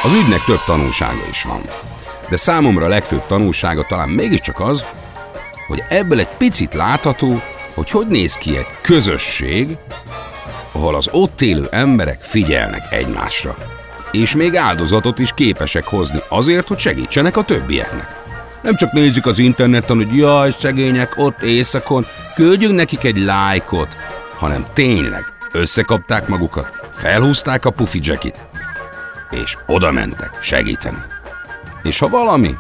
Az 0.04 0.14
ügynek 0.14 0.44
több 0.44 0.64
tanulsága 0.66 1.28
is 1.30 1.44
van, 1.44 1.62
de 2.30 2.38
számomra 2.38 2.86
a 2.86 2.90
legfőbb 2.90 3.26
tanulsága 3.28 3.86
talán 3.88 4.10
mégiscsak 4.10 4.60
az, 4.60 4.86
hogy 5.68 5.84
ebből 5.90 6.20
egy 6.20 6.28
picit 6.38 6.74
látható, 6.74 7.42
hogy 7.74 7.90
hogy 7.90 8.08
néz 8.08 8.34
ki 8.34 8.58
egy 8.58 8.68
közösség, 8.82 9.78
ahol 10.72 10.96
az 10.96 11.10
ott 11.12 11.42
élő 11.42 11.68
emberek 11.72 12.22
figyelnek 12.22 12.86
egymásra, 12.90 13.58
és 14.12 14.36
még 14.36 14.56
áldozatot 14.56 15.20
is 15.20 15.32
képesek 15.34 15.86
hozni 15.86 16.20
azért, 16.30 16.68
hogy 16.68 16.80
segítsenek 16.80 17.38
a 17.38 17.44
többieknek. 17.44 18.22
Nem 18.62 18.76
csak 18.76 18.92
nézzük 18.92 19.26
az 19.26 19.40
interneten, 19.40 19.96
hogy 19.96 20.16
jaj, 20.16 20.52
szegények 20.52 21.14
ott 21.18 21.42
éjszakon, 21.42 22.06
küldjünk 22.36 22.76
nekik 22.76 23.04
egy 23.04 23.18
lájkot, 23.18 23.98
hanem 24.38 24.66
tényleg 24.74 25.33
összekapták 25.54 26.28
magukat, 26.28 26.90
felhúzták 26.92 27.66
a 27.66 27.72
pufi 27.72 28.00
jackit, 28.02 28.44
és 29.30 29.58
oda 29.68 29.92
mentek 29.92 30.42
segíteni. 30.42 30.98
És 31.84 32.00
ha 32.00 32.10
valami, 32.10 32.56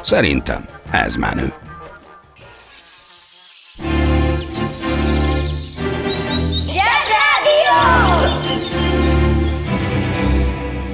szerintem 0.00 0.64
ez 0.90 1.14
menő. 1.14 1.52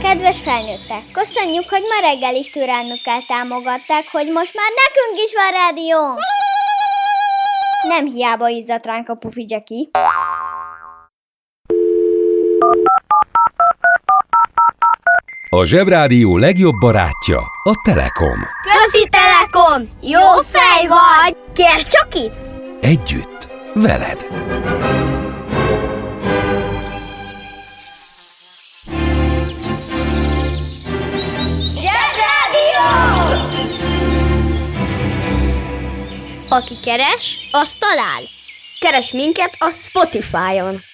Kedves 0.02 0.40
felnőttek, 0.40 1.02
köszönjük, 1.12 1.68
hogy 1.68 1.82
ma 1.82 2.08
reggel 2.08 2.34
is 2.34 2.50
türelmükkel 2.50 3.20
támogatták, 3.26 4.08
hogy 4.12 4.26
most 4.26 4.54
már 4.54 4.70
nekünk 4.84 5.24
is 5.24 5.32
van 5.34 5.52
rádió. 5.52 6.18
Nem 7.88 8.06
hiába 8.06 8.48
izzadt 8.48 8.86
ránk 8.86 9.08
a 9.08 9.14
pufi 9.14 9.46
A 15.52 15.64
Zsebrádió 15.64 16.36
legjobb 16.36 16.74
barátja 16.80 17.38
a 17.62 17.80
Telekom. 17.84 18.38
Közi 18.62 19.08
Telekom! 19.08 19.88
Jó 20.00 20.42
fej 20.50 20.86
vagy! 20.86 21.36
Kérd 21.54 21.86
csak 21.86 22.14
itt! 22.14 22.34
Együtt, 22.80 23.48
veled. 23.74 24.26
Aki 36.48 36.78
keres, 36.82 37.38
az 37.50 37.74
talál. 37.74 38.22
Keres 38.80 39.12
minket 39.12 39.56
a 39.58 39.70
Spotify-on. 39.70 40.89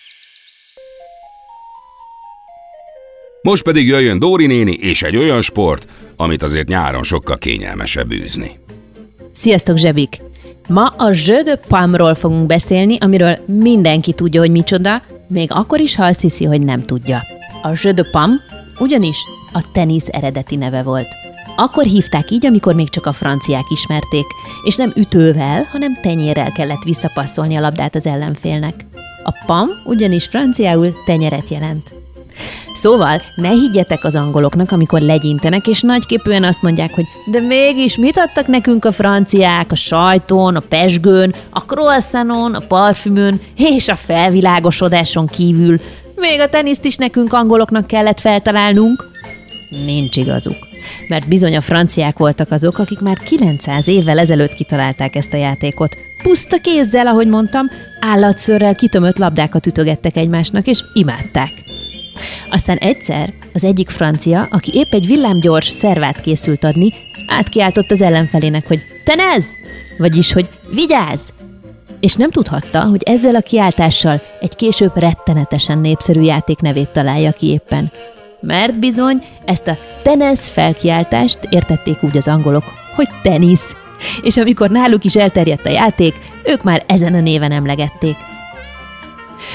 Most 3.46 3.62
pedig 3.62 3.86
jöjjön 3.86 4.18
Dóri 4.18 4.46
néni 4.46 4.72
és 4.72 5.02
egy 5.02 5.16
olyan 5.16 5.42
sport, 5.42 5.88
amit 6.16 6.42
azért 6.42 6.68
nyáron 6.68 7.02
sokkal 7.02 7.38
kényelmesebb 7.38 8.12
űzni. 8.12 8.58
Sziasztok, 9.32 9.76
Zsebik! 9.76 10.20
Ma 10.68 10.86
a 10.86 11.12
Jeu 11.26 11.56
Pamról 11.68 12.14
fogunk 12.14 12.46
beszélni, 12.46 12.96
amiről 13.00 13.38
mindenki 13.46 14.12
tudja, 14.12 14.40
hogy 14.40 14.50
micsoda, 14.50 15.02
még 15.28 15.48
akkor 15.52 15.80
is, 15.80 15.94
ha 15.94 16.04
azt 16.04 16.20
hiszi, 16.20 16.44
hogy 16.44 16.60
nem 16.60 16.82
tudja. 16.82 17.22
A 17.62 17.68
Jeu 17.82 18.10
Pam 18.10 18.30
ugyanis 18.78 19.16
a 19.52 19.70
tenisz 19.72 20.08
eredeti 20.10 20.56
neve 20.56 20.82
volt. 20.82 21.08
Akkor 21.56 21.84
hívták 21.84 22.30
így, 22.30 22.46
amikor 22.46 22.74
még 22.74 22.88
csak 22.88 23.06
a 23.06 23.12
franciák 23.12 23.70
ismerték, 23.70 24.26
és 24.64 24.76
nem 24.76 24.92
ütővel, 24.96 25.68
hanem 25.72 25.94
tenyérrel 26.00 26.52
kellett 26.52 26.82
visszapasszolni 26.82 27.56
a 27.56 27.60
labdát 27.60 27.94
az 27.94 28.06
ellenfélnek. 28.06 28.74
A 29.24 29.44
pam 29.46 29.68
ugyanis 29.84 30.26
franciául 30.26 30.94
tenyeret 31.04 31.48
jelent. 31.48 31.94
Szóval 32.72 33.22
ne 33.34 33.48
higgyetek 33.48 34.04
az 34.04 34.14
angoloknak, 34.14 34.72
amikor 34.72 35.00
legyintenek, 35.00 35.66
és 35.66 35.80
nagyképűen 35.80 36.44
azt 36.44 36.62
mondják, 36.62 36.94
hogy 36.94 37.04
de 37.26 37.40
mégis 37.40 37.96
mit 37.96 38.18
adtak 38.18 38.46
nekünk 38.46 38.84
a 38.84 38.92
franciák 38.92 39.72
a 39.72 39.74
sajton, 39.74 40.56
a 40.56 40.60
pesgőn, 40.60 41.34
a 41.50 41.60
croissanton, 41.60 42.54
a 42.54 42.66
parfümön 42.66 43.40
és 43.56 43.88
a 43.88 43.94
felvilágosodáson 43.94 45.26
kívül. 45.26 45.80
Még 46.16 46.40
a 46.40 46.48
teniszt 46.48 46.84
is 46.84 46.96
nekünk 46.96 47.32
angoloknak 47.32 47.86
kellett 47.86 48.20
feltalálnunk. 48.20 49.10
Nincs 49.84 50.16
igazuk. 50.16 50.56
Mert 51.08 51.28
bizony 51.28 51.56
a 51.56 51.60
franciák 51.60 52.18
voltak 52.18 52.50
azok, 52.50 52.78
akik 52.78 53.00
már 53.00 53.16
900 53.16 53.88
évvel 53.88 54.18
ezelőtt 54.18 54.54
kitalálták 54.54 55.14
ezt 55.14 55.32
a 55.32 55.36
játékot. 55.36 55.96
Puszta 56.22 56.58
kézzel, 56.58 57.06
ahogy 57.06 57.28
mondtam, 57.28 57.66
állatszörrel 58.00 58.74
kitömött 58.74 59.18
labdákat 59.18 59.66
ütögettek 59.66 60.16
egymásnak, 60.16 60.66
és 60.66 60.84
imádták. 60.92 61.50
Aztán 62.50 62.76
egyszer 62.76 63.32
az 63.52 63.64
egyik 63.64 63.88
francia, 63.88 64.48
aki 64.50 64.70
épp 64.74 64.92
egy 64.92 65.06
villámgyors 65.06 65.68
szervát 65.68 66.20
készült 66.20 66.64
adni, 66.64 66.92
átkiáltott 67.26 67.90
az 67.90 68.02
ellenfelének, 68.02 68.66
hogy 68.66 68.80
tenez! 69.04 69.56
Vagyis, 69.98 70.32
hogy 70.32 70.48
vigyázz! 70.74 71.28
És 72.00 72.14
nem 72.14 72.30
tudhatta, 72.30 72.82
hogy 72.82 73.02
ezzel 73.02 73.34
a 73.34 73.40
kiáltással 73.40 74.20
egy 74.40 74.54
később 74.54 74.98
rettenetesen 74.98 75.78
népszerű 75.78 76.20
játék 76.20 76.60
nevét 76.60 76.88
találja 76.88 77.32
ki 77.32 77.46
éppen. 77.46 77.92
Mert 78.40 78.78
bizony 78.78 79.22
ezt 79.44 79.68
a 79.68 79.76
tenez 80.02 80.48
felkiáltást 80.48 81.38
értették 81.50 82.02
úgy 82.02 82.16
az 82.16 82.28
angolok, 82.28 82.64
hogy 82.94 83.08
tenisz. 83.22 83.74
És 84.22 84.36
amikor 84.36 84.70
náluk 84.70 85.04
is 85.04 85.16
elterjedt 85.16 85.66
a 85.66 85.70
játék, 85.70 86.14
ők 86.44 86.62
már 86.62 86.84
ezen 86.86 87.14
a 87.14 87.20
néven 87.20 87.52
emlegették. 87.52 88.16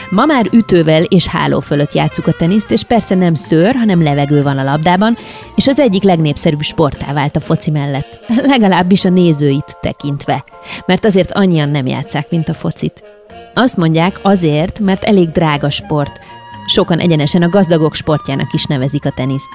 Ma 0.09 0.25
már 0.25 0.47
ütővel 0.51 1.03
és 1.03 1.27
háló 1.27 1.59
fölött 1.59 1.93
játszuk 1.93 2.27
a 2.27 2.31
teniszt, 2.31 2.71
és 2.71 2.83
persze 2.83 3.15
nem 3.15 3.33
szőr, 3.33 3.75
hanem 3.75 4.03
levegő 4.03 4.43
van 4.43 4.57
a 4.57 4.63
labdában, 4.63 5.17
és 5.55 5.67
az 5.67 5.79
egyik 5.79 6.03
legnépszerűbb 6.03 6.61
sportá 6.61 7.13
vált 7.13 7.35
a 7.35 7.39
foci 7.39 7.71
mellett. 7.71 8.19
Legalábbis 8.53 9.05
a 9.05 9.09
nézőit 9.09 9.77
tekintve. 9.81 10.43
Mert 10.85 11.05
azért 11.05 11.31
annyian 11.31 11.69
nem 11.69 11.87
játszák, 11.87 12.29
mint 12.29 12.49
a 12.49 12.53
focit. 12.53 13.03
Azt 13.53 13.77
mondják 13.77 14.19
azért, 14.21 14.79
mert 14.79 15.03
elég 15.03 15.31
drága 15.31 15.69
sport. 15.69 16.19
Sokan 16.65 16.99
egyenesen 16.99 17.41
a 17.41 17.49
gazdagok 17.49 17.95
sportjának 17.95 18.53
is 18.53 18.65
nevezik 18.65 19.05
a 19.05 19.11
teniszt. 19.15 19.49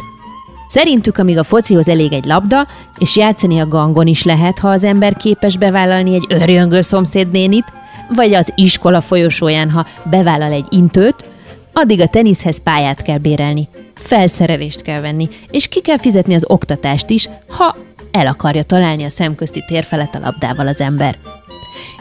Szerintük, 0.66 1.18
amíg 1.18 1.38
a 1.38 1.44
focihoz 1.44 1.88
elég 1.88 2.12
egy 2.12 2.24
labda, 2.24 2.66
és 2.98 3.16
játszani 3.16 3.58
a 3.58 3.68
gangon 3.68 4.06
is 4.06 4.24
lehet, 4.24 4.58
ha 4.58 4.68
az 4.68 4.84
ember 4.84 5.16
képes 5.16 5.56
bevállalni 5.56 6.14
egy 6.14 6.26
örjöngő 6.28 6.80
szomszédnénit, 6.80 7.64
vagy 8.09 8.35
az 8.35 8.53
iskola 8.55 9.01
folyosóján, 9.01 9.71
ha 9.71 9.87
bevállal 10.05 10.53
egy 10.53 10.66
intőt, 10.69 11.25
addig 11.73 12.01
a 12.01 12.07
teniszhez 12.07 12.62
pályát 12.62 13.03
kell 13.03 13.19
bérelni, 13.19 13.69
felszerelést 13.95 14.83
kell 14.83 15.01
venni, 15.01 15.29
és 15.51 15.69
ki 15.69 15.81
kell 15.81 15.99
fizetni 15.99 16.35
az 16.35 16.45
oktatást 16.49 17.11
is, 17.11 17.29
ha 17.49 17.77
el 18.11 18.27
akarja 18.27 18.62
találni 18.62 19.05
a 19.05 19.11
szemközti 19.11 19.64
tér 19.66 19.85
felett 19.85 20.14
a 20.14 20.19
labdával 20.19 20.66
az 20.66 20.81
ember. 20.81 21.19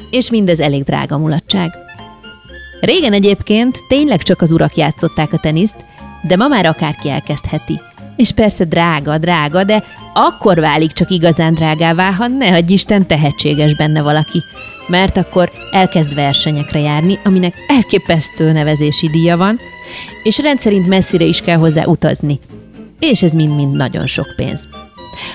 És 0.09 0.29
mindez 0.29 0.59
elég 0.59 0.83
drága 0.83 1.17
mulatság. 1.17 1.71
Régen 2.81 3.13
egyébként 3.13 3.79
tényleg 3.87 4.21
csak 4.21 4.41
az 4.41 4.51
urak 4.51 4.75
játszották 4.75 5.33
a 5.33 5.37
teniszt, 5.37 5.75
de 6.21 6.35
ma 6.35 6.47
már 6.47 6.65
akárki 6.65 7.09
elkezdheti. 7.09 7.81
És 8.15 8.31
persze 8.31 8.65
drága, 8.65 9.17
drága, 9.17 9.63
de 9.63 9.83
akkor 10.13 10.59
válik 10.59 10.91
csak 10.91 11.11
igazán 11.11 11.53
drágává, 11.53 12.11
ha 12.11 12.27
ne 12.27 12.55
adj 12.55 12.73
Isten 12.73 13.07
tehetséges 13.07 13.75
benne 13.75 14.01
valaki 14.01 14.43
mert 14.87 15.17
akkor 15.17 15.51
elkezd 15.71 16.15
versenyekre 16.15 16.79
járni, 16.79 17.19
aminek 17.23 17.53
elképesztő 17.67 18.51
nevezési 18.51 19.09
díja 19.09 19.37
van, 19.37 19.59
és 20.23 20.39
rendszerint 20.39 20.87
messzire 20.87 21.23
is 21.23 21.41
kell 21.41 21.57
hozzá 21.57 21.83
utazni. 21.85 22.39
És 22.99 23.23
ez 23.23 23.33
mind-mind 23.33 23.75
nagyon 23.75 24.07
sok 24.07 24.33
pénz. 24.35 24.67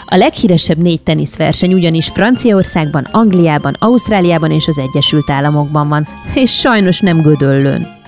A 0.07 0.16
leghíresebb 0.16 0.79
négy 0.79 1.01
teniszverseny 1.01 1.73
ugyanis 1.73 2.09
Franciaországban, 2.09 3.09
Angliában, 3.11 3.77
Ausztráliában 3.79 4.51
és 4.51 4.66
az 4.66 4.79
Egyesült 4.79 5.31
Államokban 5.31 5.88
van, 5.88 6.09
és 6.35 6.59
sajnos 6.59 7.01
nem 7.01 7.21
Gödöllőn. 7.21 7.99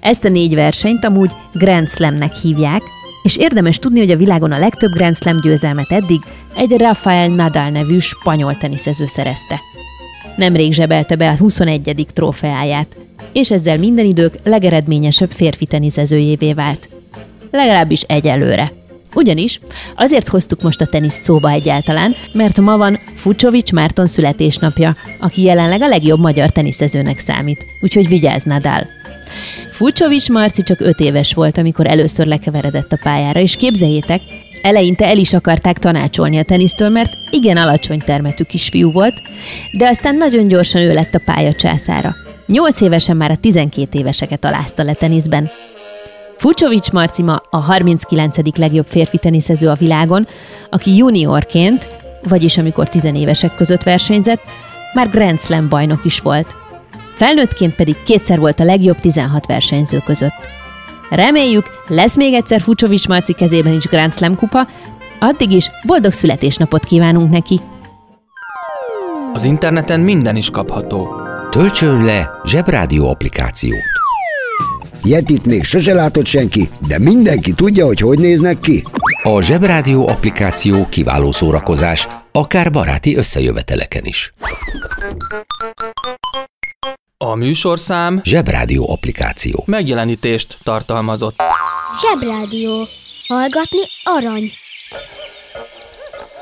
Ezt 0.00 0.24
a 0.24 0.28
négy 0.28 0.54
versenyt 0.54 1.04
amúgy 1.04 1.30
Grand 1.52 1.90
Slamnek 1.90 2.32
hívják, 2.34 2.82
és 3.24 3.36
érdemes 3.36 3.78
tudni, 3.78 3.98
hogy 3.98 4.10
a 4.10 4.16
világon 4.16 4.52
a 4.52 4.58
legtöbb 4.58 4.92
Grand 4.92 5.16
Slam 5.16 5.40
győzelmet 5.40 5.92
eddig 5.92 6.20
egy 6.56 6.76
Rafael 6.76 7.28
Nadal 7.28 7.68
nevű 7.68 7.98
spanyol 7.98 8.54
teniszező 8.54 9.06
szerezte 9.06 9.60
nemrég 10.36 10.72
zsebelte 10.72 11.16
be 11.16 11.28
a 11.28 11.36
21. 11.36 12.06
trófeáját, 12.12 12.96
és 13.32 13.50
ezzel 13.50 13.78
minden 13.78 14.04
idők 14.04 14.34
legeredményesebb 14.44 15.30
férfi 15.30 15.66
teniszezőjévé 15.66 16.52
vált. 16.52 16.88
Legalábbis 17.50 18.00
egyelőre. 18.00 18.72
Ugyanis 19.14 19.60
azért 19.96 20.28
hoztuk 20.28 20.62
most 20.62 20.80
a 20.80 20.86
teniszt 20.86 21.22
szóba 21.22 21.50
egyáltalán, 21.50 22.14
mert 22.32 22.60
ma 22.60 22.76
van 22.76 22.98
Fucsovics 23.14 23.72
Márton 23.72 24.06
születésnapja, 24.06 24.96
aki 25.20 25.42
jelenleg 25.42 25.82
a 25.82 25.88
legjobb 25.88 26.20
magyar 26.20 26.50
teniszezőnek 26.50 27.18
számít, 27.18 27.66
úgyhogy 27.80 28.08
vigyázz 28.08 28.44
Nadal! 28.44 28.86
Fucsovics 29.70 30.28
Marci 30.28 30.62
csak 30.62 30.80
öt 30.80 31.00
éves 31.00 31.34
volt, 31.34 31.58
amikor 31.58 31.86
először 31.86 32.26
lekeveredett 32.26 32.92
a 32.92 32.98
pályára, 33.02 33.40
és 33.40 33.56
képzeljétek, 33.56 34.20
eleinte 34.62 35.06
el 35.06 35.18
is 35.18 35.32
akarták 35.32 35.78
tanácsolni 35.78 36.38
a 36.38 36.42
tenisztől, 36.42 36.88
mert 36.88 37.18
igen 37.30 37.56
alacsony 37.56 37.98
termetű 37.98 38.44
kisfiú 38.44 38.92
volt, 38.92 39.22
de 39.72 39.88
aztán 39.88 40.16
nagyon 40.16 40.48
gyorsan 40.48 40.80
ő 40.80 40.92
lett 40.92 41.14
a 41.14 41.22
pálya 41.24 41.52
császára. 41.52 42.16
Nyolc 42.46 42.80
évesen 42.80 43.16
már 43.16 43.30
a 43.30 43.36
12 43.36 43.98
éveseket 43.98 44.44
alázta 44.44 44.82
le 44.82 44.92
teniszben. 44.92 45.50
Fucsovics 46.36 46.90
Marci 46.90 47.22
ma 47.22 47.42
a 47.50 47.56
39. 47.56 48.56
legjobb 48.56 48.86
férfi 48.86 49.18
teniszező 49.18 49.68
a 49.68 49.74
világon, 49.74 50.26
aki 50.70 50.96
juniorként, 50.96 51.88
vagyis 52.22 52.58
amikor 52.58 52.88
tizenévesek 52.88 53.54
között 53.54 53.82
versenyzett, 53.82 54.40
már 54.94 55.10
Grand 55.10 55.40
Slam 55.40 55.68
bajnok 55.68 56.04
is 56.04 56.20
volt. 56.20 56.56
Felnőttként 57.14 57.74
pedig 57.74 57.96
kétszer 58.02 58.38
volt 58.38 58.60
a 58.60 58.64
legjobb 58.64 58.98
16 58.98 59.46
versenyző 59.46 60.02
között. 60.04 60.48
Reméljük, 61.10 61.66
lesz 61.88 62.16
még 62.16 62.34
egyszer 62.34 62.60
Fucsovics 62.60 63.08
Marci 63.08 63.32
kezében 63.32 63.72
is 63.72 63.84
Grand 63.84 64.12
Slam 64.12 64.36
kupa, 64.36 64.66
addig 65.18 65.50
is 65.50 65.70
boldog 65.86 66.12
születésnapot 66.12 66.84
kívánunk 66.84 67.30
neki! 67.30 67.60
Az 69.32 69.44
interneten 69.44 70.00
minden 70.00 70.36
is 70.36 70.50
kapható. 70.50 71.08
Töltsön 71.50 72.04
le 72.04 72.30
Zsebrádió 72.44 73.08
applikációt. 73.08 73.82
Yetit 75.02 75.46
még 75.46 75.64
sose 75.64 75.94
látott 75.94 76.26
senki, 76.26 76.68
de 76.86 76.98
mindenki 76.98 77.52
tudja, 77.52 77.86
hogy 77.86 78.00
hogy 78.00 78.18
néznek 78.18 78.58
ki. 78.58 78.84
A 79.22 79.42
Zsebrádió 79.42 80.08
applikáció 80.08 80.86
kiváló 80.88 81.32
szórakozás, 81.32 82.08
akár 82.32 82.70
baráti 82.70 83.16
összejöveteleken 83.16 84.04
is. 84.04 84.32
A 87.24 87.34
műsorszám 87.34 88.20
Zsebrádió 88.24 88.90
applikáció. 88.90 89.62
megjelenítést 89.66 90.58
tartalmazott. 90.62 91.42
Zsebrádió. 92.00 92.86
Hallgatni 93.28 93.80
arany. 94.02 94.52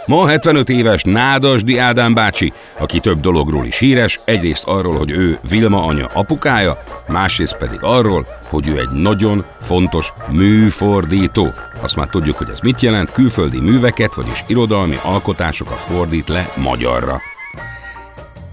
Ma 0.06 0.28
75 0.28 0.68
éves 0.68 1.02
Nádasdi 1.02 1.78
Ádám 1.78 2.14
bácsi, 2.14 2.52
aki 2.78 3.00
több 3.00 3.20
dologról 3.20 3.66
is 3.66 3.78
híres, 3.78 4.20
egyrészt 4.24 4.64
arról, 4.66 4.96
hogy 4.96 5.10
ő 5.10 5.38
Vilma 5.48 5.84
anya 5.84 6.06
apukája, 6.14 6.82
másrészt 7.08 7.56
pedig 7.56 7.78
arról, 7.82 8.26
hogy 8.48 8.68
ő 8.68 8.78
egy 8.78 8.90
nagyon 8.90 9.44
fontos 9.60 10.12
műfordító. 10.28 11.52
Azt 11.82 11.96
már 11.96 12.06
tudjuk, 12.06 12.36
hogy 12.36 12.48
ez 12.50 12.60
mit 12.60 12.80
jelent, 12.80 13.12
külföldi 13.12 13.60
műveket, 13.60 14.14
vagyis 14.14 14.44
irodalmi 14.46 14.98
alkotásokat 15.02 15.78
fordít 15.78 16.28
le 16.28 16.52
magyarra. 16.56 17.20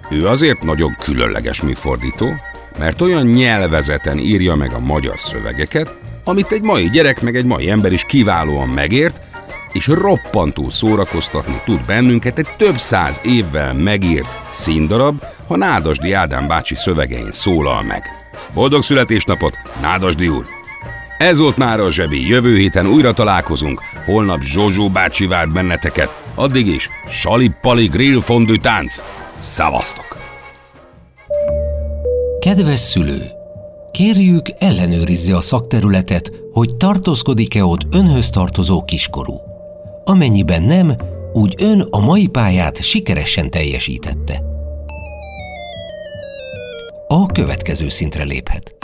Ő 0.09 0.27
azért 0.27 0.63
nagyon 0.63 0.95
különleges 0.99 1.61
műfordító, 1.61 2.27
mert 2.77 3.01
olyan 3.01 3.25
nyelvezeten 3.25 4.17
írja 4.17 4.55
meg 4.55 4.73
a 4.73 4.79
magyar 4.79 5.19
szövegeket, 5.19 5.95
amit 6.23 6.51
egy 6.51 6.61
mai 6.61 6.89
gyerek 6.89 7.21
meg 7.21 7.35
egy 7.35 7.45
mai 7.45 7.69
ember 7.69 7.91
is 7.91 8.03
kiválóan 8.05 8.67
megért, 8.67 9.19
és 9.73 9.87
roppantól 9.87 10.71
szórakoztatni 10.71 11.61
tud 11.65 11.85
bennünket 11.85 12.37
egy 12.37 12.47
több 12.57 12.77
száz 12.77 13.21
évvel 13.23 13.73
megírt 13.73 14.37
színdarab, 14.49 15.23
ha 15.47 15.57
Nádasdi 15.57 16.11
Ádám 16.11 16.47
bácsi 16.47 16.75
szövegein 16.75 17.31
szólal 17.31 17.83
meg. 17.83 18.03
Boldog 18.53 18.81
születésnapot, 18.81 19.57
Nádasdi 19.81 20.27
úr! 20.27 20.45
Ez 21.17 21.37
volt 21.37 21.57
már 21.57 21.79
a 21.79 21.91
zsebi, 21.91 22.27
jövő 22.27 22.55
héten 22.55 22.87
újra 22.87 23.13
találkozunk, 23.13 23.81
holnap 24.05 24.41
Zsozsó 24.41 24.89
bácsi 24.89 25.27
vár 25.27 25.49
benneteket, 25.49 26.23
addig 26.35 26.67
is 26.67 26.89
Salipali 27.07 27.87
grill 27.87 28.21
fondű 28.21 28.55
tánc. 28.55 29.03
Szavaztok! 29.39 30.17
Kedves 32.39 32.79
szülő! 32.79 33.31
Kérjük, 33.91 34.45
ellenőrizze 34.57 35.35
a 35.35 35.41
szakterületet, 35.41 36.31
hogy 36.53 36.75
tartózkodik-e 36.75 37.65
ott 37.65 37.81
önhöz 37.91 38.29
tartozó 38.29 38.83
kiskorú. 38.83 39.41
Amennyiben 40.03 40.63
nem, 40.63 40.95
úgy 41.33 41.55
ön 41.57 41.81
a 41.89 41.99
mai 41.99 42.27
pályát 42.27 42.81
sikeresen 42.81 43.49
teljesítette. 43.49 44.43
A 47.07 47.25
következő 47.25 47.89
szintre 47.89 48.23
léphet. 48.23 48.75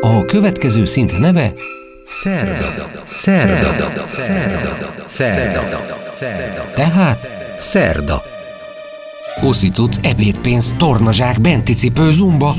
A 0.00 0.24
következő 0.24 0.84
szint 0.84 1.18
neve 1.18 1.54
Szerda. 2.10 2.66
Szerda. 3.12 4.06
Szerda. 4.06 5.66
Szerda. 6.08 6.70
Tehát 6.74 7.28
Szerda. 7.58 8.31
Uszicuc, 9.40 9.96
ebédpénz, 10.02 10.74
tornazsák, 10.78 11.40
benticipő, 11.40 12.10
zumba. 12.10 12.54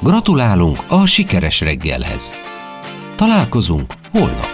Gratulálunk 0.00 0.84
a 0.88 1.06
sikeres 1.06 1.60
reggelhez. 1.60 2.34
Találkozunk 3.16 3.94
holnap. 4.12 4.53